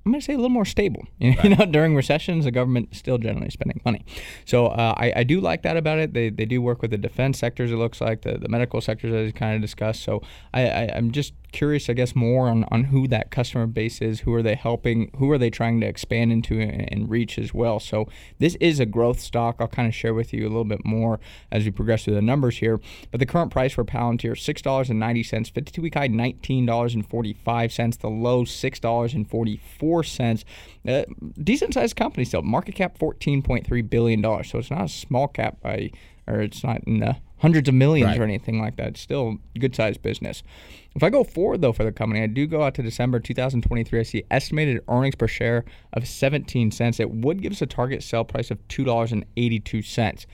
[0.05, 1.03] I'm going to say a little more stable.
[1.17, 1.43] You know, right.
[1.45, 4.05] you know, during recessions, the government is still generally spending money.
[4.45, 6.13] So uh, I, I, do like that about it.
[6.13, 9.11] They, they do work with the defense sectors, it looks like, the, the medical sectors,
[9.11, 10.03] as kind of discussed.
[10.03, 10.21] So
[10.53, 14.19] I, I, I'm just curious, I guess, more on, on who that customer base is.
[14.19, 15.09] Who are they helping?
[15.17, 17.79] Who are they trying to expand into and, and reach as well?
[17.79, 19.55] So this is a growth stock.
[19.59, 21.19] I'll kind of share with you a little bit more
[21.51, 22.79] as we progress through the numbers here.
[23.09, 25.49] But the current price for Palantir six dollars and ninety cents.
[25.49, 27.97] Fifty-two week high nineteen dollars and forty-five cents.
[27.97, 30.43] The low six dollars and forty-four cents.
[30.85, 31.05] Uh,
[31.41, 32.41] decent sized company still.
[32.41, 34.49] Market cap fourteen point three billion dollars.
[34.49, 35.91] So it's not a small cap by,
[36.27, 38.21] or it's not in the hundreds of millions right.
[38.21, 38.87] or anything like that.
[38.87, 40.41] It's still good sized business.
[40.95, 43.99] If I go forward though for the company, I do go out to December 2023.
[43.99, 46.99] I see estimated earnings per share of 17 cents.
[46.99, 50.25] It would give us a target sell price of $2.82.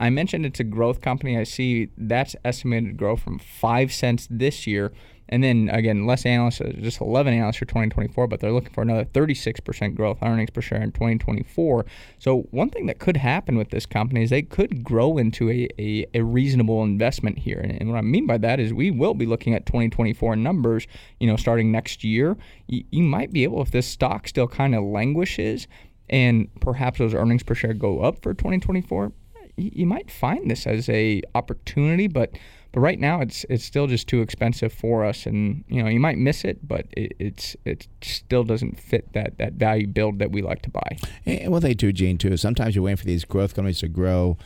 [0.00, 1.38] I mentioned it's a growth company.
[1.38, 4.90] I see that's estimated to grow from 5 cents this year
[5.28, 8.82] and then again, less analysts, uh, just 11 analysts for 2024, but they're looking for
[8.82, 11.84] another 36% growth earnings per share in 2024.
[12.18, 15.68] So one thing that could happen with this company is they could grow into a,
[15.78, 17.58] a, a reasonable investment here.
[17.58, 20.86] And, and, what I mean by that is we will be looking at 2024 numbers,
[21.20, 22.36] you know, starting next year.
[22.66, 25.66] You, you might be able, if this stock still kind of languishes
[26.08, 29.12] and perhaps those earnings per share go up for 2024,
[29.56, 32.30] you, you might find this as a opportunity, but
[32.72, 36.00] but right now, it's it's still just too expensive for us, and you know you
[36.00, 40.30] might miss it, but it, it's it still doesn't fit that that value build that
[40.30, 40.98] we like to buy.
[41.24, 44.36] And one thing too, Gene, too, sometimes you're waiting for these growth companies to grow,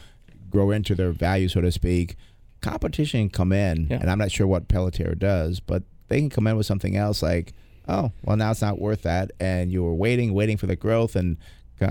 [0.51, 2.17] grow into their value, so to speak.
[2.61, 3.99] Competition come in, yeah.
[4.01, 7.25] and I'm not sure what Palantir does, but they can come in with something else
[7.25, 7.53] like,
[7.89, 11.17] oh, well now it's not worth that, and you were waiting, waiting for the growth,
[11.17, 11.39] and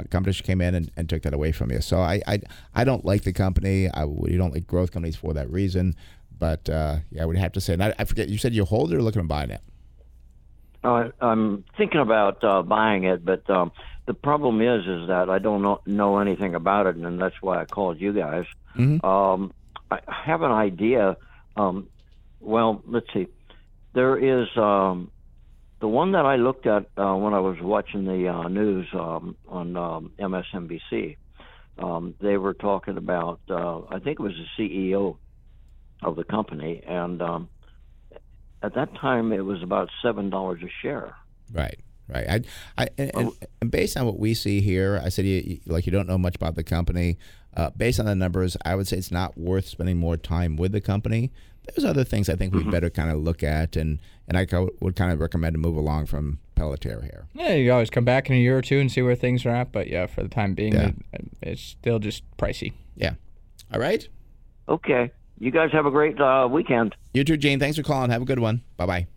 [0.10, 1.82] competition came in and, and, took that away from you.
[1.82, 2.40] So I, I,
[2.74, 3.90] I don't like the company.
[3.90, 5.96] I we don't like growth companies for that reason.
[6.42, 7.74] But uh, yeah, I would have to say.
[7.74, 8.28] And I, I, forget.
[8.28, 9.62] You said you hold it or looking at buying it.
[10.84, 13.72] Uh, I'm thinking about uh, buying it, but um,
[14.08, 17.62] the problem is, is that I don't know, know anything about it, and that's why
[17.62, 18.46] I called you guys.
[18.76, 19.06] Mm-hmm.
[19.06, 19.54] Um,
[19.92, 21.16] I have an idea.
[21.56, 21.90] Um,
[22.40, 23.28] well, let's see.
[23.94, 25.12] There is um,
[25.80, 29.36] the one that I looked at uh, when I was watching the uh, news um,
[29.48, 31.18] on um, MSNBC.
[31.78, 35.18] Um, they were talking about, uh, I think it was the CEO
[36.02, 37.50] of the company, and um,
[38.64, 41.16] at that time it was about seven dollars a share.
[41.52, 41.80] Right.
[42.08, 42.28] Right.
[42.28, 43.32] I, I, and,
[43.62, 46.36] and, based on what we see here, I said, you, like, you don't know much
[46.36, 47.18] about the company.
[47.56, 50.74] Uh, based on the numbers, I would say it's not worth spending more time with
[50.74, 51.32] the company.
[51.66, 54.72] there's other things I think we better kind of look at, and and I co-
[54.82, 57.28] would kind of recommend to move along from Pelletier here.
[57.34, 59.50] Yeah, you always come back in a year or two and see where things are
[59.50, 59.72] at.
[59.72, 60.92] But yeah, for the time being, Yeah.
[61.14, 62.74] it, it's still just pricey.
[62.96, 63.14] Yeah.
[63.74, 64.08] All right.
[64.68, 65.12] Okay.
[65.42, 66.96] You guys have a great uh, weekend.
[67.16, 67.60] You too, Gene.
[67.60, 68.12] Thanks for calling.
[68.12, 68.62] Have a good one.
[68.78, 69.08] Bye bye.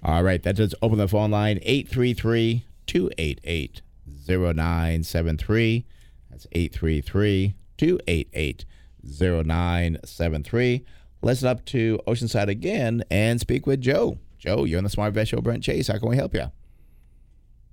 [0.00, 0.40] All right.
[0.40, 3.82] That does open the phone line 833 288
[4.28, 5.86] 0973.
[6.30, 8.64] That's 833 288
[9.02, 10.84] 0973.
[11.20, 14.18] Listen up to Oceanside again and speak with Joe.
[14.38, 15.40] Joe, you're on the Smart Vet Show.
[15.40, 15.88] Brent Chase.
[15.88, 16.52] How can we help you?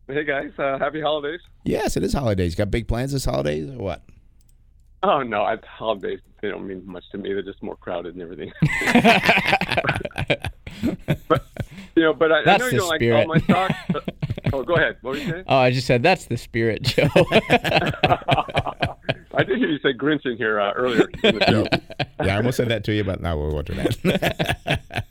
[0.07, 1.41] Hey guys, uh, happy holidays.
[1.63, 2.55] Yes, it is holidays.
[2.55, 4.03] Got big plans this holidays or what?
[5.03, 7.33] Oh no, I, holidays they don't mean much to me.
[7.33, 8.53] They're just more crowded and everything.
[11.27, 11.45] but
[11.95, 13.73] you know, but I, I know you don't like all my stocks.
[13.91, 14.15] but-
[14.53, 14.97] oh, go ahead.
[15.01, 15.43] What were you saying?
[15.47, 17.07] Oh, I just said that's the spirit, Joe.
[19.35, 21.67] I did hear you say Grinch in here uh, earlier in the show.
[22.23, 25.05] Yeah, I almost said that to you, but now we'll go to that.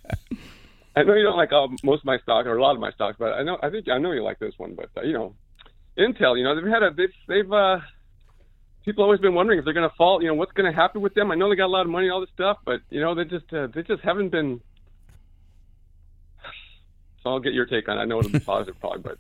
[0.95, 2.93] I know you don't like all, most of my stocks or a lot of my
[2.93, 4.75] stocks, but I know I think I know you like this one.
[4.75, 5.35] But uh, you know,
[5.99, 7.79] Intel, you know they've had a they've, they've uh,
[8.85, 10.23] people always been wondering if they're going to fall.
[10.23, 11.31] You know, what's going to happen with them?
[11.31, 13.15] I know they got a lot of money, and all this stuff, but you know
[13.15, 14.61] they just uh, they just haven't been.
[17.23, 17.99] So I'll get your take on.
[17.99, 18.01] it.
[18.01, 19.19] I know it'll be positive, probably, but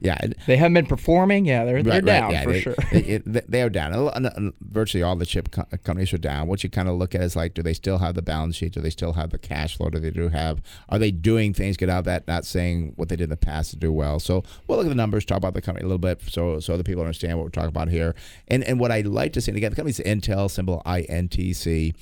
[0.00, 0.18] yeah.
[0.46, 1.44] they haven't been performing.
[1.44, 2.74] Yeah, they're they're Right, right, down yeah, for they, sure.
[2.92, 3.92] They, they- are down.
[3.92, 6.46] A lo- and, uh, Virtually all the chip co- companies are down.
[6.48, 8.72] What you kind of look at is like, do they still have the balance sheet?
[8.72, 9.90] Do they still have the cash flow?
[9.90, 10.62] Do they do have?
[10.88, 11.76] Are they doing things?
[11.76, 12.26] Get out of that.
[12.26, 14.18] Not saying what they did in the past to do well.
[14.20, 16.74] So we'll look at the numbers, talk about the company a little bit, so so
[16.74, 18.14] other people understand what we're talking about here.
[18.48, 21.94] And and what I like to see, and again, the company's Intel, symbol INTC.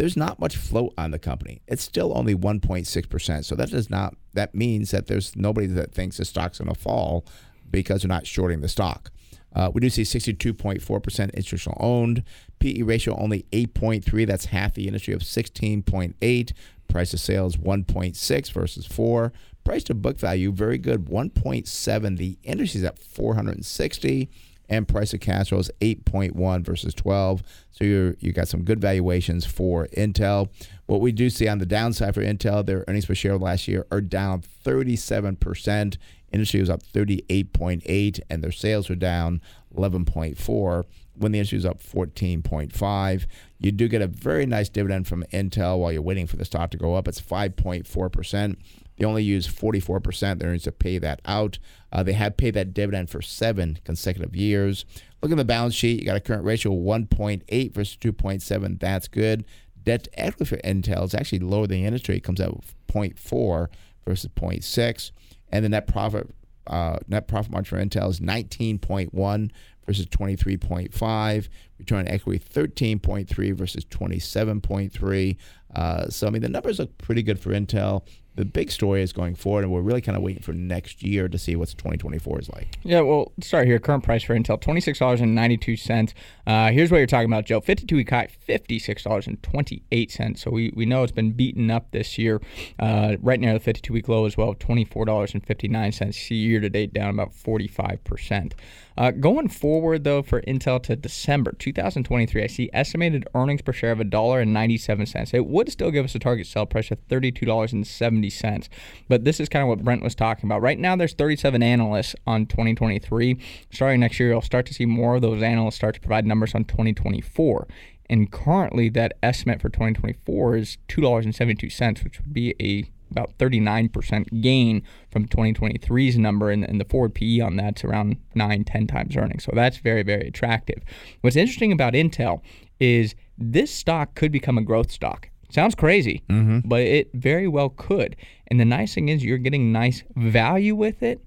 [0.00, 1.60] There's not much float on the company.
[1.68, 3.44] It's still only 1.6%.
[3.44, 6.80] So that does not that means that there's nobody that thinks the stock's going to
[6.80, 7.26] fall
[7.70, 9.10] because they're not shorting the stock.
[9.54, 12.24] Uh, we do see 62.4% institutional owned.
[12.60, 14.26] PE ratio only 8.3.
[14.26, 16.52] That's half the industry of 16.8.
[16.88, 19.34] Price to sales 1.6 versus 4.
[19.64, 22.16] Price to book value very good 1.7.
[22.16, 24.30] The industry's at 460
[24.70, 27.42] and price of cash flow is 8.1 versus 12.
[27.72, 30.48] So you you got some good valuations for Intel.
[30.86, 33.86] What we do see on the downside for Intel, their earnings per share last year
[33.90, 35.96] are down 37%.
[36.32, 39.42] Industry was up 38.8 and their sales were down
[39.74, 40.84] 11.4
[41.16, 43.26] when the industry was up 14.5.
[43.58, 46.70] You do get a very nice dividend from Intel while you're waiting for the stock
[46.70, 47.08] to go up.
[47.08, 48.56] It's 5.4%.
[49.00, 51.58] They only use 44% their earnings to pay that out.
[51.90, 54.84] Uh, they have paid that dividend for seven consecutive years.
[55.22, 56.00] Look at the balance sheet.
[56.00, 58.78] You got a current ratio of 1.8 versus 2.7.
[58.78, 59.46] That's good.
[59.82, 62.18] Debt to equity for Intel is actually lower than the industry.
[62.18, 63.68] It comes out with 0.4
[64.06, 65.12] versus 0.6.
[65.50, 66.28] And the net profit
[66.66, 69.50] uh, net profit margin for Intel is 19.1
[69.86, 71.48] versus 23.5.
[71.78, 75.36] Return on equity 13.3 versus 27.3.
[75.74, 78.06] Uh, so I mean the numbers look pretty good for Intel.
[78.36, 81.28] The big story is going forward, and we're really kind of waiting for next year
[81.28, 82.78] to see what 2024 is like.
[82.84, 83.78] Yeah, well, start here.
[83.78, 86.14] Current price for Intel, twenty-six dollars and ninety-two cents.
[86.46, 87.60] Uh, here's what you're talking about, Joe.
[87.60, 90.42] Fifty-two week high, fifty-six dollars and twenty-eight cents.
[90.42, 92.40] So we, we know it's been beaten up this year,
[92.78, 96.16] uh, right near the fifty-two week low as well, twenty-four dollars and fifty-nine cents.
[96.16, 98.54] See year to date down about forty-five percent.
[98.96, 103.92] Uh, going forward though, for Intel to December 2023, I see estimated earnings per share
[103.92, 105.32] of a dollar and ninety-seven cents.
[105.32, 108.68] It would still give us a target sell price of thirty-two dollars and seventy cents,
[109.08, 110.62] but this is kind of what Brent was talking about.
[110.62, 113.38] Right now, there's 37 analysts on 2023.
[113.70, 116.54] Starting next year, you'll start to see more of those analysts start to provide numbers
[116.54, 117.66] on 2024.
[118.08, 124.82] And currently, that estimate for 2024 is $2.72, which would be a about 39% gain
[125.10, 129.44] from 2023's number, and, and the forward PE on that's around 9, 10 times earnings.
[129.44, 130.82] So that's very, very attractive.
[131.20, 132.40] What's interesting about Intel
[132.78, 135.28] is this stock could become a growth stock.
[135.50, 136.60] Sounds crazy, mm-hmm.
[136.68, 138.16] but it very well could.
[138.46, 141.20] And the nice thing is, you're getting nice value with it,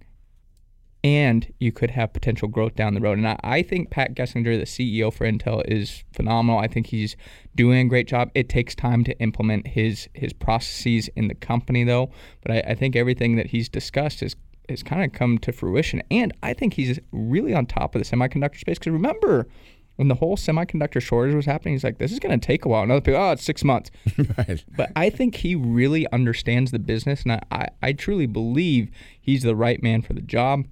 [1.04, 3.18] and you could have potential growth down the road.
[3.18, 6.60] And I, I think Pat Gelsinger, the CEO for Intel, is phenomenal.
[6.60, 7.18] I think he's
[7.56, 8.32] doing a great job.
[8.34, 12.10] It takes time to implement his his processes in the company, though.
[12.42, 14.36] But I, I think everything that he's discussed has
[14.70, 16.02] has kind of come to fruition.
[16.10, 18.80] And I think he's really on top of the semiconductor space.
[18.80, 19.46] Because remember,
[19.98, 22.70] when the whole semiconductor shortage was happening, he's like, "This is going to take a
[22.70, 23.92] while." And other people, "Oh, it's six months."
[24.38, 24.64] right.
[24.78, 28.90] But I think he really understands the business, and I, I, I truly believe
[29.20, 30.66] he's the right man for the job.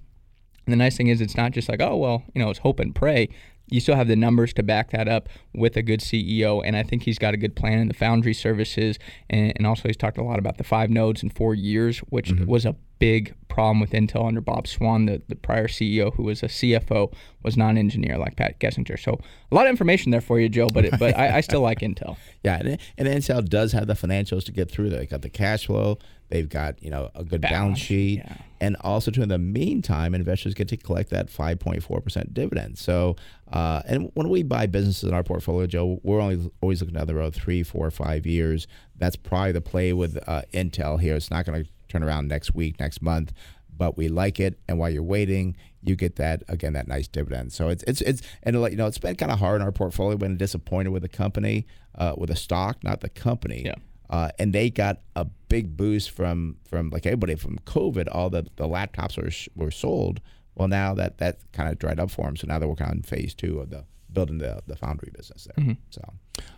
[0.66, 2.80] And the nice thing is, it's not just like, oh, well, you know, it's hope
[2.80, 3.28] and pray.
[3.68, 6.62] you still have the numbers to back that up with a good CEO.
[6.64, 8.98] And I think he's got a good plan in the foundry services.
[9.30, 12.30] And, and also, he's talked a lot about the five nodes in four years, which
[12.30, 12.46] mm-hmm.
[12.46, 16.44] was a big problem with Intel under Bob Swan, the, the prior CEO, who was
[16.44, 18.96] a CFO, was not an engineer like Pat Gelsinger.
[18.96, 19.18] So
[19.50, 20.68] a lot of information there for you, Joe.
[20.72, 22.16] But it, but I, I, still like Intel.
[22.44, 24.90] Yeah, and, and Intel does have the financials to get through.
[24.90, 25.00] There.
[25.00, 25.98] They got the cash flow.
[26.32, 28.36] They've got you know a good balance, balance sheet, yeah.
[28.58, 32.78] and also to in the meantime, investors get to collect that 5.4 percent dividend.
[32.78, 33.16] So,
[33.52, 37.06] uh, and when we buy businesses in our portfolio, Joe, we're only always looking down
[37.06, 38.66] the road three, four, five years.
[38.96, 41.16] That's probably the play with uh, Intel here.
[41.16, 43.34] It's not going to turn around next week, next month,
[43.76, 44.58] but we like it.
[44.66, 47.52] And while you're waiting, you get that again that nice dividend.
[47.52, 50.16] So it's it's it's and you know it's been kind of hard in our portfolio.
[50.16, 53.64] Been disappointed with the company, uh, with the stock, not the company.
[53.66, 53.74] Yeah.
[54.12, 58.08] Uh, and they got a big boost from from like everybody from COVID.
[58.10, 59.30] All the the laptops were
[59.62, 60.20] were sold.
[60.54, 62.36] Well, now that that kind of dried up for them.
[62.36, 65.62] So now they're working on phase two of the building the the foundry business there.
[65.62, 65.72] Mm-hmm.
[65.90, 66.02] So,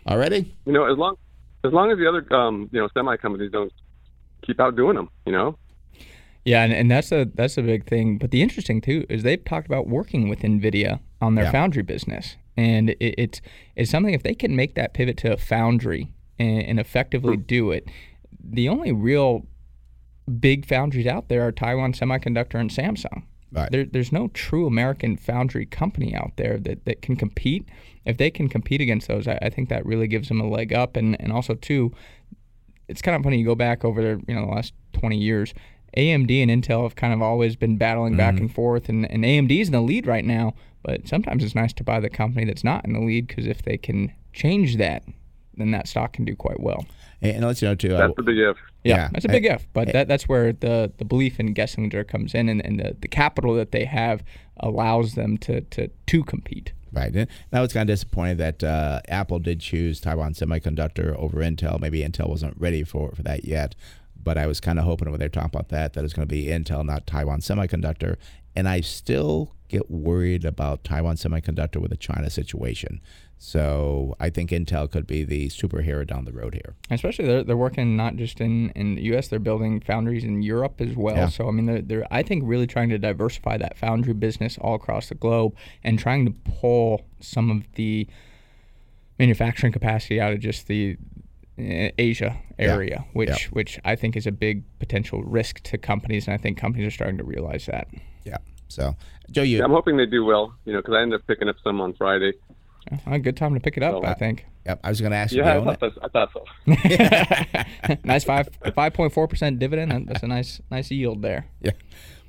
[0.07, 1.15] already, you know, as long
[1.65, 3.73] as long as the other um, you know semi companies don't
[4.45, 5.57] keep outdoing them, you know.
[6.45, 8.17] Yeah, and, and that's a that's a big thing.
[8.17, 11.51] But the interesting too is they've talked about working with Nvidia on their yeah.
[11.51, 13.41] foundry business, and it, it's
[13.75, 17.71] it's something if they can make that pivot to a foundry and, and effectively do
[17.71, 17.89] it.
[18.43, 19.45] The only real
[20.39, 23.23] big foundries out there are Taiwan Semiconductor and Samsung.
[23.51, 23.71] Right.
[23.71, 27.67] There, there's no true American foundry company out there that, that can compete.
[28.03, 30.73] If they can compete against those, I, I think that really gives them a leg
[30.73, 30.97] up.
[30.97, 31.93] And, and also, too,
[32.87, 33.39] it's kind of funny.
[33.39, 35.53] You go back over there, you know, the last 20 years,
[35.95, 38.17] AMD and Intel have kind of always been battling mm-hmm.
[38.17, 38.89] back and forth.
[38.89, 40.53] And, and AMD is in the lead right now.
[40.83, 43.63] But sometimes it's nice to buy the company that's not in the lead because if
[43.63, 45.03] they can change that,
[45.55, 46.85] then that stock can do quite well.
[47.27, 47.89] And, and let you know too.
[47.89, 48.57] That's uh, a big if.
[48.83, 49.09] Yeah, yeah.
[49.11, 49.67] that's a big if.
[49.73, 53.07] But that, that's where the, the belief in Gelsinger comes in, and, and the, the
[53.07, 54.23] capital that they have
[54.57, 56.73] allows them to to to compete.
[56.91, 57.13] Right.
[57.13, 61.79] And I was kind of disappointed that uh, Apple did choose Taiwan Semiconductor over Intel.
[61.79, 63.75] Maybe Intel wasn't ready for for that yet.
[64.21, 66.33] But I was kind of hoping when they're talking about that, that it's going to
[66.33, 68.15] be Intel, not Taiwan Semiconductor.
[68.55, 73.01] And I still get worried about Taiwan Semiconductor with the China situation.
[73.37, 76.75] So I think Intel could be the superhero down the road here.
[76.89, 79.27] Especially they're, they're working not just in, in the U.S.
[79.27, 81.15] They're building foundries in Europe as well.
[81.15, 81.29] Yeah.
[81.29, 84.75] So I mean they're, they're I think really trying to diversify that foundry business all
[84.75, 88.07] across the globe and trying to pull some of the
[89.19, 90.97] manufacturing capacity out of just the
[91.57, 93.11] uh, Asia area, yeah.
[93.13, 93.49] which yeah.
[93.51, 96.91] which I think is a big potential risk to companies, and I think companies are
[96.91, 97.87] starting to realize that.
[98.25, 98.37] Yeah.
[98.67, 98.95] So,
[99.31, 99.59] Joe, you.
[99.59, 100.53] Yeah, I'm hoping they do well.
[100.65, 102.33] You know, because I ended up picking up some on Friday.
[103.07, 104.45] A good time to pick it up, so, I think.
[104.65, 105.43] Yep, I was going to ask you.
[105.43, 107.97] Yeah, I thought, I thought, so.
[108.03, 110.07] nice five five point four percent dividend.
[110.07, 111.47] That's a nice nice yield there.
[111.61, 111.71] Yeah.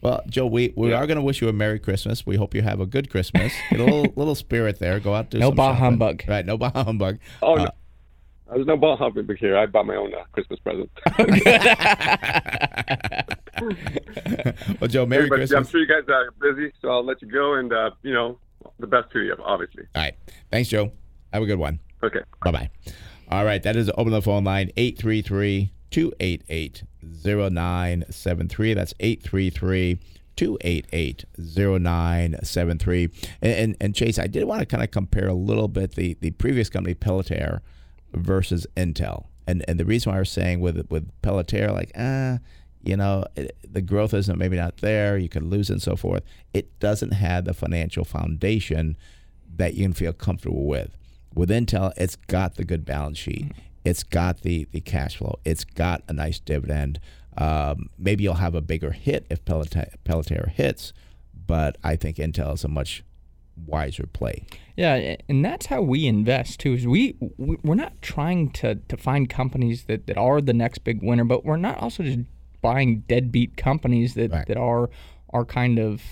[0.02, 0.96] Well, Joe, we, we yeah.
[0.96, 2.26] are going to wish you a Merry Christmas.
[2.26, 3.52] We hope you have a good Christmas.
[3.70, 5.00] Get a little little spirit there.
[5.00, 6.24] Go out to no bah humbug.
[6.28, 7.18] Right, no bah humbug.
[7.42, 7.70] Oh uh, no.
[8.54, 9.58] There's no bah humbug here.
[9.58, 10.90] I bought my own uh, Christmas present.
[14.80, 15.52] well, Joe, Merry Christmas.
[15.52, 17.54] I'm sure you guys are busy, so I'll let you go.
[17.54, 18.38] And uh, you know,
[18.78, 19.84] the best to you, obviously.
[19.94, 20.14] All right.
[20.50, 20.92] Thanks, Joe.
[21.32, 21.80] Have a good one.
[22.02, 22.20] Okay.
[22.44, 22.70] Bye bye.
[23.28, 23.62] All right.
[23.62, 26.82] That is open the phone line 833 288
[27.24, 28.74] 0973.
[28.74, 29.98] That's 833
[30.36, 33.08] 288 0973.
[33.42, 36.30] And, and Chase, I did want to kind of compare a little bit the, the
[36.32, 37.62] previous company, Pelletier,
[38.12, 39.26] versus Intel.
[39.46, 42.38] And, and the reason why I was saying with with Pelletier, like, ah, uh,
[42.86, 46.22] you know, it, the growth isn't maybe not there, you could lose and so forth.
[46.54, 48.96] It doesn't have the financial foundation
[49.56, 50.96] that you can feel comfortable with.
[51.34, 53.52] With Intel, it's got the good balance sheet.
[53.84, 55.38] It's got the, the cash flow.
[55.44, 57.00] It's got a nice dividend.
[57.36, 60.92] Um, maybe you'll have a bigger hit if Pelletier hits,
[61.46, 63.04] but I think Intel is a much
[63.66, 64.46] wiser play.
[64.76, 66.74] Yeah, and that's how we invest too.
[66.74, 71.02] Is we we're not trying to to find companies that that are the next big
[71.02, 72.20] winner, but we're not also just
[72.66, 74.46] buying deadbeat companies that, right.
[74.48, 74.90] that are
[75.30, 76.02] are kind of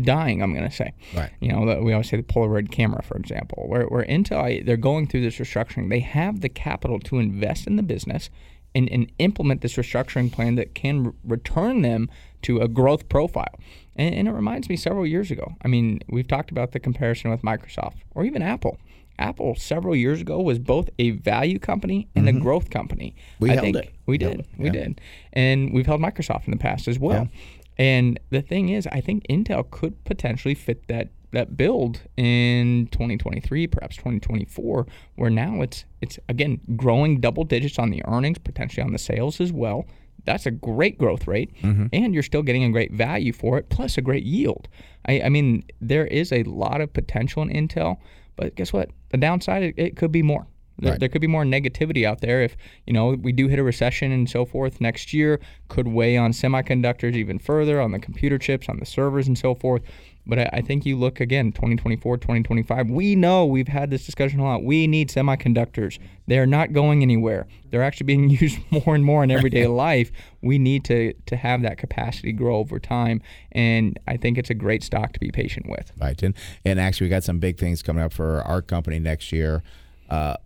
[0.00, 0.42] dying.
[0.42, 1.30] I'm going to say, right.
[1.40, 5.08] You know, we always say the Polaroid camera, for example, where where Intel they're going
[5.08, 5.90] through this restructuring.
[5.90, 8.30] They have the capital to invest in the business
[8.74, 12.08] and, and implement this restructuring plan that can r- return them
[12.42, 13.56] to a growth profile.
[13.96, 15.56] And, and it reminds me several years ago.
[15.64, 18.78] I mean, we've talked about the comparison with Microsoft or even Apple.
[19.20, 22.38] Apple several years ago was both a value company and mm-hmm.
[22.38, 23.14] a growth company.
[23.38, 23.94] We I held think it.
[24.06, 24.46] We did.
[24.58, 24.72] We yeah.
[24.72, 25.00] did.
[25.32, 27.28] And we've held Microsoft in the past as well.
[27.32, 27.40] Yeah.
[27.78, 33.68] And the thing is, I think Intel could potentially fit that that build in 2023,
[33.68, 38.92] perhaps 2024, where now it's it's again growing double digits on the earnings, potentially on
[38.92, 39.86] the sales as well.
[40.26, 41.86] that's a great growth rate, Mm-hmm.
[41.94, 44.68] and you're still getting a great value for it, plus a great yield.
[45.06, 47.96] I, I mean, there is a lot of potential in Intel,
[48.36, 48.90] but guess what?
[49.10, 50.46] The downside, it, it could be more.
[50.78, 51.00] There, Right.
[51.00, 52.56] there could be more negativity out there if
[52.86, 55.38] you know we do hit a recession and so forth next year.
[55.68, 59.54] Could weigh on semiconductors even further, on the computer chips, on the servers, and so
[59.54, 59.82] forth.
[60.30, 62.88] But I, I think you look again, 2024, 2025.
[62.88, 64.62] We know we've had this discussion a lot.
[64.62, 65.98] We need semiconductors.
[66.26, 67.46] They're not going anywhere.
[67.70, 70.10] They're actually being used more and more in everyday life.
[70.40, 73.20] We need to to have that capacity grow over time,
[73.52, 75.92] and I think it's a great stock to be patient with.
[76.00, 76.22] Right.
[76.22, 79.62] And, and actually, we got some big things coming up for our company next year.
[80.08, 80.36] Uh,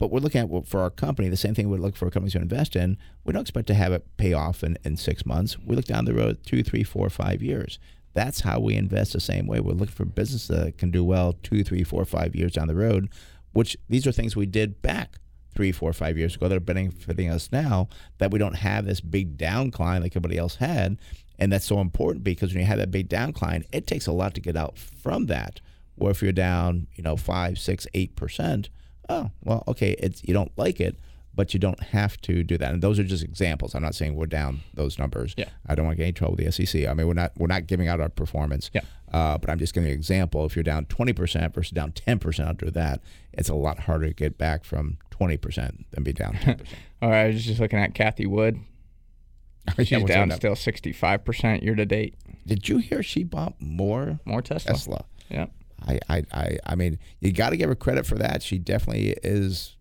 [0.00, 2.32] but we're looking at for our company the same thing we would look for companies
[2.32, 2.96] to invest in.
[3.22, 5.58] We don't expect to have it pay off in, in six months.
[5.58, 7.78] We look down the road two, three, four, five years.
[8.12, 9.60] That's how we invest the same way.
[9.60, 12.74] We're looking for business that can do well two, three, four, five years down the
[12.74, 13.08] road,
[13.52, 15.18] which these are things we did back
[15.54, 17.88] three, four, five years ago that are benefiting us now
[18.18, 20.98] that we don't have this big downcline like everybody else had.
[21.38, 24.34] And that's so important because when you have that big downcline, it takes a lot
[24.34, 25.60] to get out from that.
[25.96, 28.70] Or if you're down, you know, five, six, eight percent,
[29.08, 30.98] oh, well, okay, it's you don't like it,
[31.40, 32.70] but you don't have to do that.
[32.70, 33.74] And those are just examples.
[33.74, 35.34] I'm not saying we're down those numbers.
[35.38, 35.48] Yeah.
[35.66, 36.86] I don't want to get any trouble with the SEC.
[36.86, 38.70] I mean, we're not we're not giving out our performance.
[38.74, 38.82] Yeah.
[39.10, 40.44] Uh, but I'm just giving an example.
[40.44, 43.00] If you're down 20% versus down 10% under that,
[43.32, 46.60] it's a lot harder to get back from 20% than be down 10%.
[47.00, 48.60] All right, I was just looking at Cathie Wood.
[49.78, 52.16] She's Yeah, down still 65% year to date.
[52.46, 54.72] Did you hear she bought more More Tesla.
[54.74, 55.04] Tesla?
[55.30, 55.46] Yeah.
[55.88, 58.42] I, I, I, I mean, you got to give her credit for that.
[58.42, 59.76] She definitely is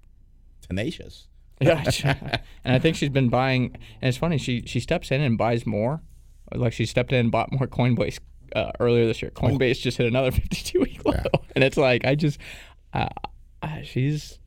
[0.62, 1.28] tenacious.
[1.60, 1.84] Yeah,
[2.64, 3.76] and I think she's been buying.
[4.01, 6.01] And it's funny, she she steps in and buys more.
[6.53, 8.20] Like she stepped in and bought more Coinbase
[8.55, 9.32] uh, earlier this year.
[9.32, 11.14] Coinbase just hit another 52 week low,
[11.55, 12.39] and it's like I just,
[12.93, 13.07] uh,
[13.62, 14.39] uh, she's.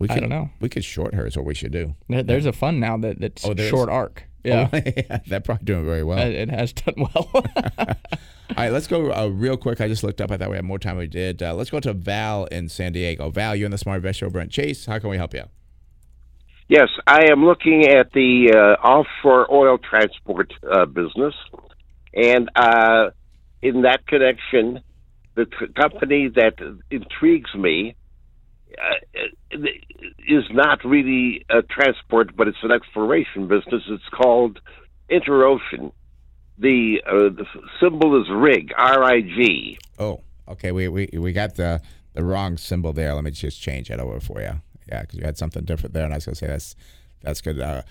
[0.00, 0.50] We I could, don't know.
[0.60, 1.26] We could short her.
[1.26, 1.94] Is what we should do.
[2.08, 4.24] there- There's a fund now that that's Oh, short ARK.
[4.42, 6.18] Yeah, yeah, they're probably doing very well.
[6.18, 7.30] It has done well.
[7.32, 9.80] All right, let's go uh, real quick.
[9.80, 10.30] I just looked up.
[10.30, 10.96] I thought we had more time.
[10.98, 11.42] We did.
[11.42, 13.30] Uh, let's go to Val in San Diego.
[13.30, 14.84] Val, you're in the Smart Investor Brent Chase.
[14.86, 15.44] How can we help you?
[16.68, 21.34] Yes, I am looking at the uh, offshore oil transport uh, business,
[22.14, 23.10] and uh,
[23.60, 24.80] in that connection,
[25.34, 25.46] the
[25.76, 26.54] company that
[26.90, 27.96] intrigues me
[28.78, 29.58] uh,
[30.26, 33.82] is not really a transport, but it's an exploration business.
[33.88, 34.60] It's called
[35.10, 35.92] Interocean.
[36.58, 37.46] The, uh, the
[37.80, 39.78] symbol is RIG, R-I-G.
[39.98, 40.72] Oh, okay.
[40.72, 41.82] We we, we got the
[42.14, 43.12] the wrong symbol there.
[43.14, 44.60] Let me just change that over for you.
[44.88, 46.76] Yeah, because you had something different there, and I was gonna say that's
[47.22, 47.60] that's good.
[47.60, 47.82] Uh,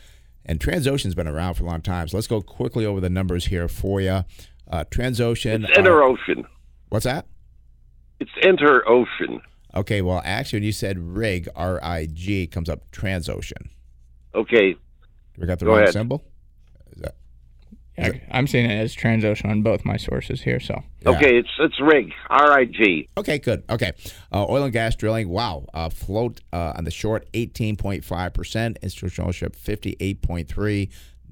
[0.46, 3.46] and Transocean's been around for a long time, so let's go quickly over the numbers
[3.46, 4.24] here for you.
[4.70, 5.68] Uh, Transocean.
[5.68, 6.46] It's Interocean.
[6.90, 7.26] what's that?
[8.20, 9.42] It's Interocean.
[9.76, 13.70] Okay, well, actually, when you said rig, R I G, comes up Transocean.
[14.36, 14.76] Okay,
[15.38, 15.94] We got the Go wrong ahead.
[15.94, 16.24] symbol.
[16.96, 17.16] Is that,
[17.98, 20.60] Yeah, I'm seeing it as Transocean on both my sources here.
[20.60, 21.10] So Yeah.
[21.12, 23.10] okay, it's it's RIG, R-I-G.
[23.18, 23.64] Okay, good.
[23.70, 23.92] Okay.
[24.32, 25.66] Uh, oil and gas drilling, wow.
[25.74, 28.82] Uh, float uh, on the short, 18.5%.
[28.82, 30.90] Institutional ownership, 58.3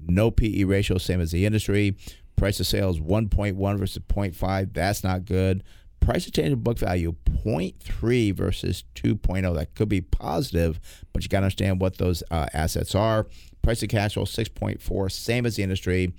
[0.07, 1.95] No PE ratio, same as the industry.
[2.35, 4.73] Price of sales, 1.1 versus 0.5.
[4.73, 5.63] That's not good.
[5.99, 7.13] Price to tangible book value,
[7.45, 9.53] 0.3 versus 2.0.
[9.55, 10.79] That could be positive,
[11.13, 13.27] but you got to understand what those uh, assets are.
[13.61, 16.13] Price to cash flow, 6.4, same as the industry.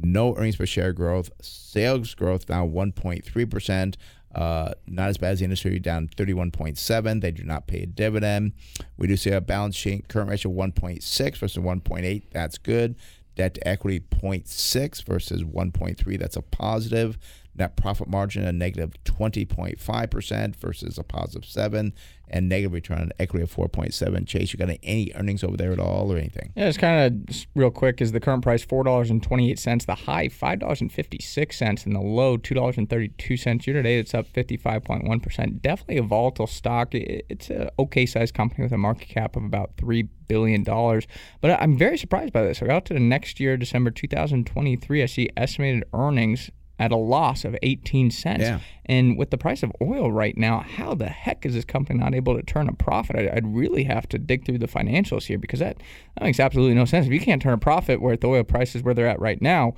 [0.00, 1.30] No earnings per share growth.
[1.40, 3.94] Sales growth down 1.3%.
[4.34, 7.20] Uh, not as bad as the industry, down 31.7.
[7.20, 8.52] They do not pay a dividend.
[8.96, 12.22] We do see a balance sheet current ratio 1.6 versus 1.8.
[12.30, 12.96] That's good.
[13.36, 16.18] Debt to equity 0.6 versus 1.3.
[16.18, 17.18] That's a positive.
[17.58, 21.92] Net profit margin a negative 20.5% versus a positive 7
[22.30, 24.26] and negative return on equity of 4.7.
[24.26, 26.52] Chase, you got any earnings over there at all or anything?
[26.54, 28.00] Yeah, it's kind of real quick.
[28.00, 29.84] Is the current price four dollars and twenty eight cents?
[29.84, 33.66] The high five dollars and the low two dollars and thirty two cents.
[33.66, 35.62] Year to date, it's up fifty five point one percent.
[35.62, 36.88] Definitely a volatile stock.
[36.92, 41.06] It's a okay sized company with a market cap of about three billion dollars.
[41.40, 42.62] But I'm very surprised by this.
[42.62, 45.02] I got out to the next year, December two thousand twenty three.
[45.02, 48.42] I see estimated earnings at a loss of 18 cents.
[48.42, 48.60] Yeah.
[48.86, 52.14] And with the price of oil right now, how the heck is this company not
[52.14, 53.16] able to turn a profit?
[53.16, 55.76] I'd really have to dig through the financials here because that,
[56.16, 57.06] that makes absolutely no sense.
[57.06, 59.74] If you can't turn a profit where the oil prices where they're at right now,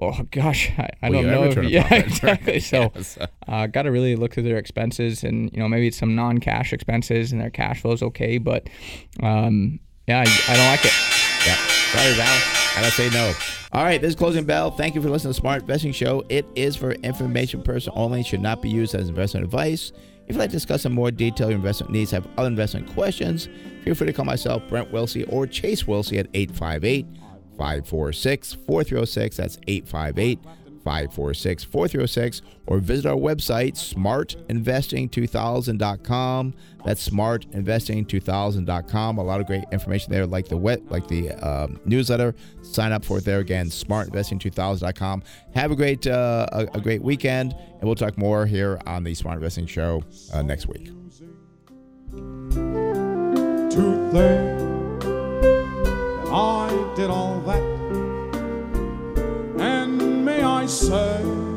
[0.00, 1.44] oh gosh, I, I don't know.
[1.44, 2.06] If, turn a yeah, profit?
[2.06, 2.60] exactly.
[2.60, 3.18] So, Yes.
[3.46, 6.72] uh, got to really look through their expenses, and you know maybe it's some non-cash
[6.72, 8.68] expenses, and their cash flow is okay, but
[9.22, 9.78] um,
[10.08, 10.92] yeah, I, I don't like it.
[11.46, 11.56] Yeah.
[11.92, 12.59] Sorry, Val.
[12.76, 13.34] And I say no.
[13.72, 14.70] All right, this is Closing Bell.
[14.70, 16.24] Thank you for listening to Smart Investing Show.
[16.28, 18.22] It is for information purpose only.
[18.22, 19.92] Should not be used as investment advice.
[20.26, 23.48] If you'd like to discuss in more detail your investment needs, have other investment questions,
[23.84, 27.06] feel free to call myself, Brent Wilsey, or Chase Wilsey at 858
[27.58, 29.36] 546 4306.
[29.36, 30.38] That's 858
[30.84, 32.42] 546 4306.
[32.66, 36.54] Or visit our website, smartinvesting2000.com.
[36.84, 39.18] That's smartinvesting2000.com.
[39.18, 42.34] A lot of great information there, like the wet, like the um, newsletter.
[42.62, 45.22] Sign up for it there again, smartinvesting2000.com.
[45.54, 49.14] Have a great, uh, a, a, great weekend, and we'll talk more here on the
[49.14, 50.02] Smart Investing Show
[50.32, 50.90] uh, next week.
[53.70, 57.40] To think that I did all
[60.42, 61.49] I say.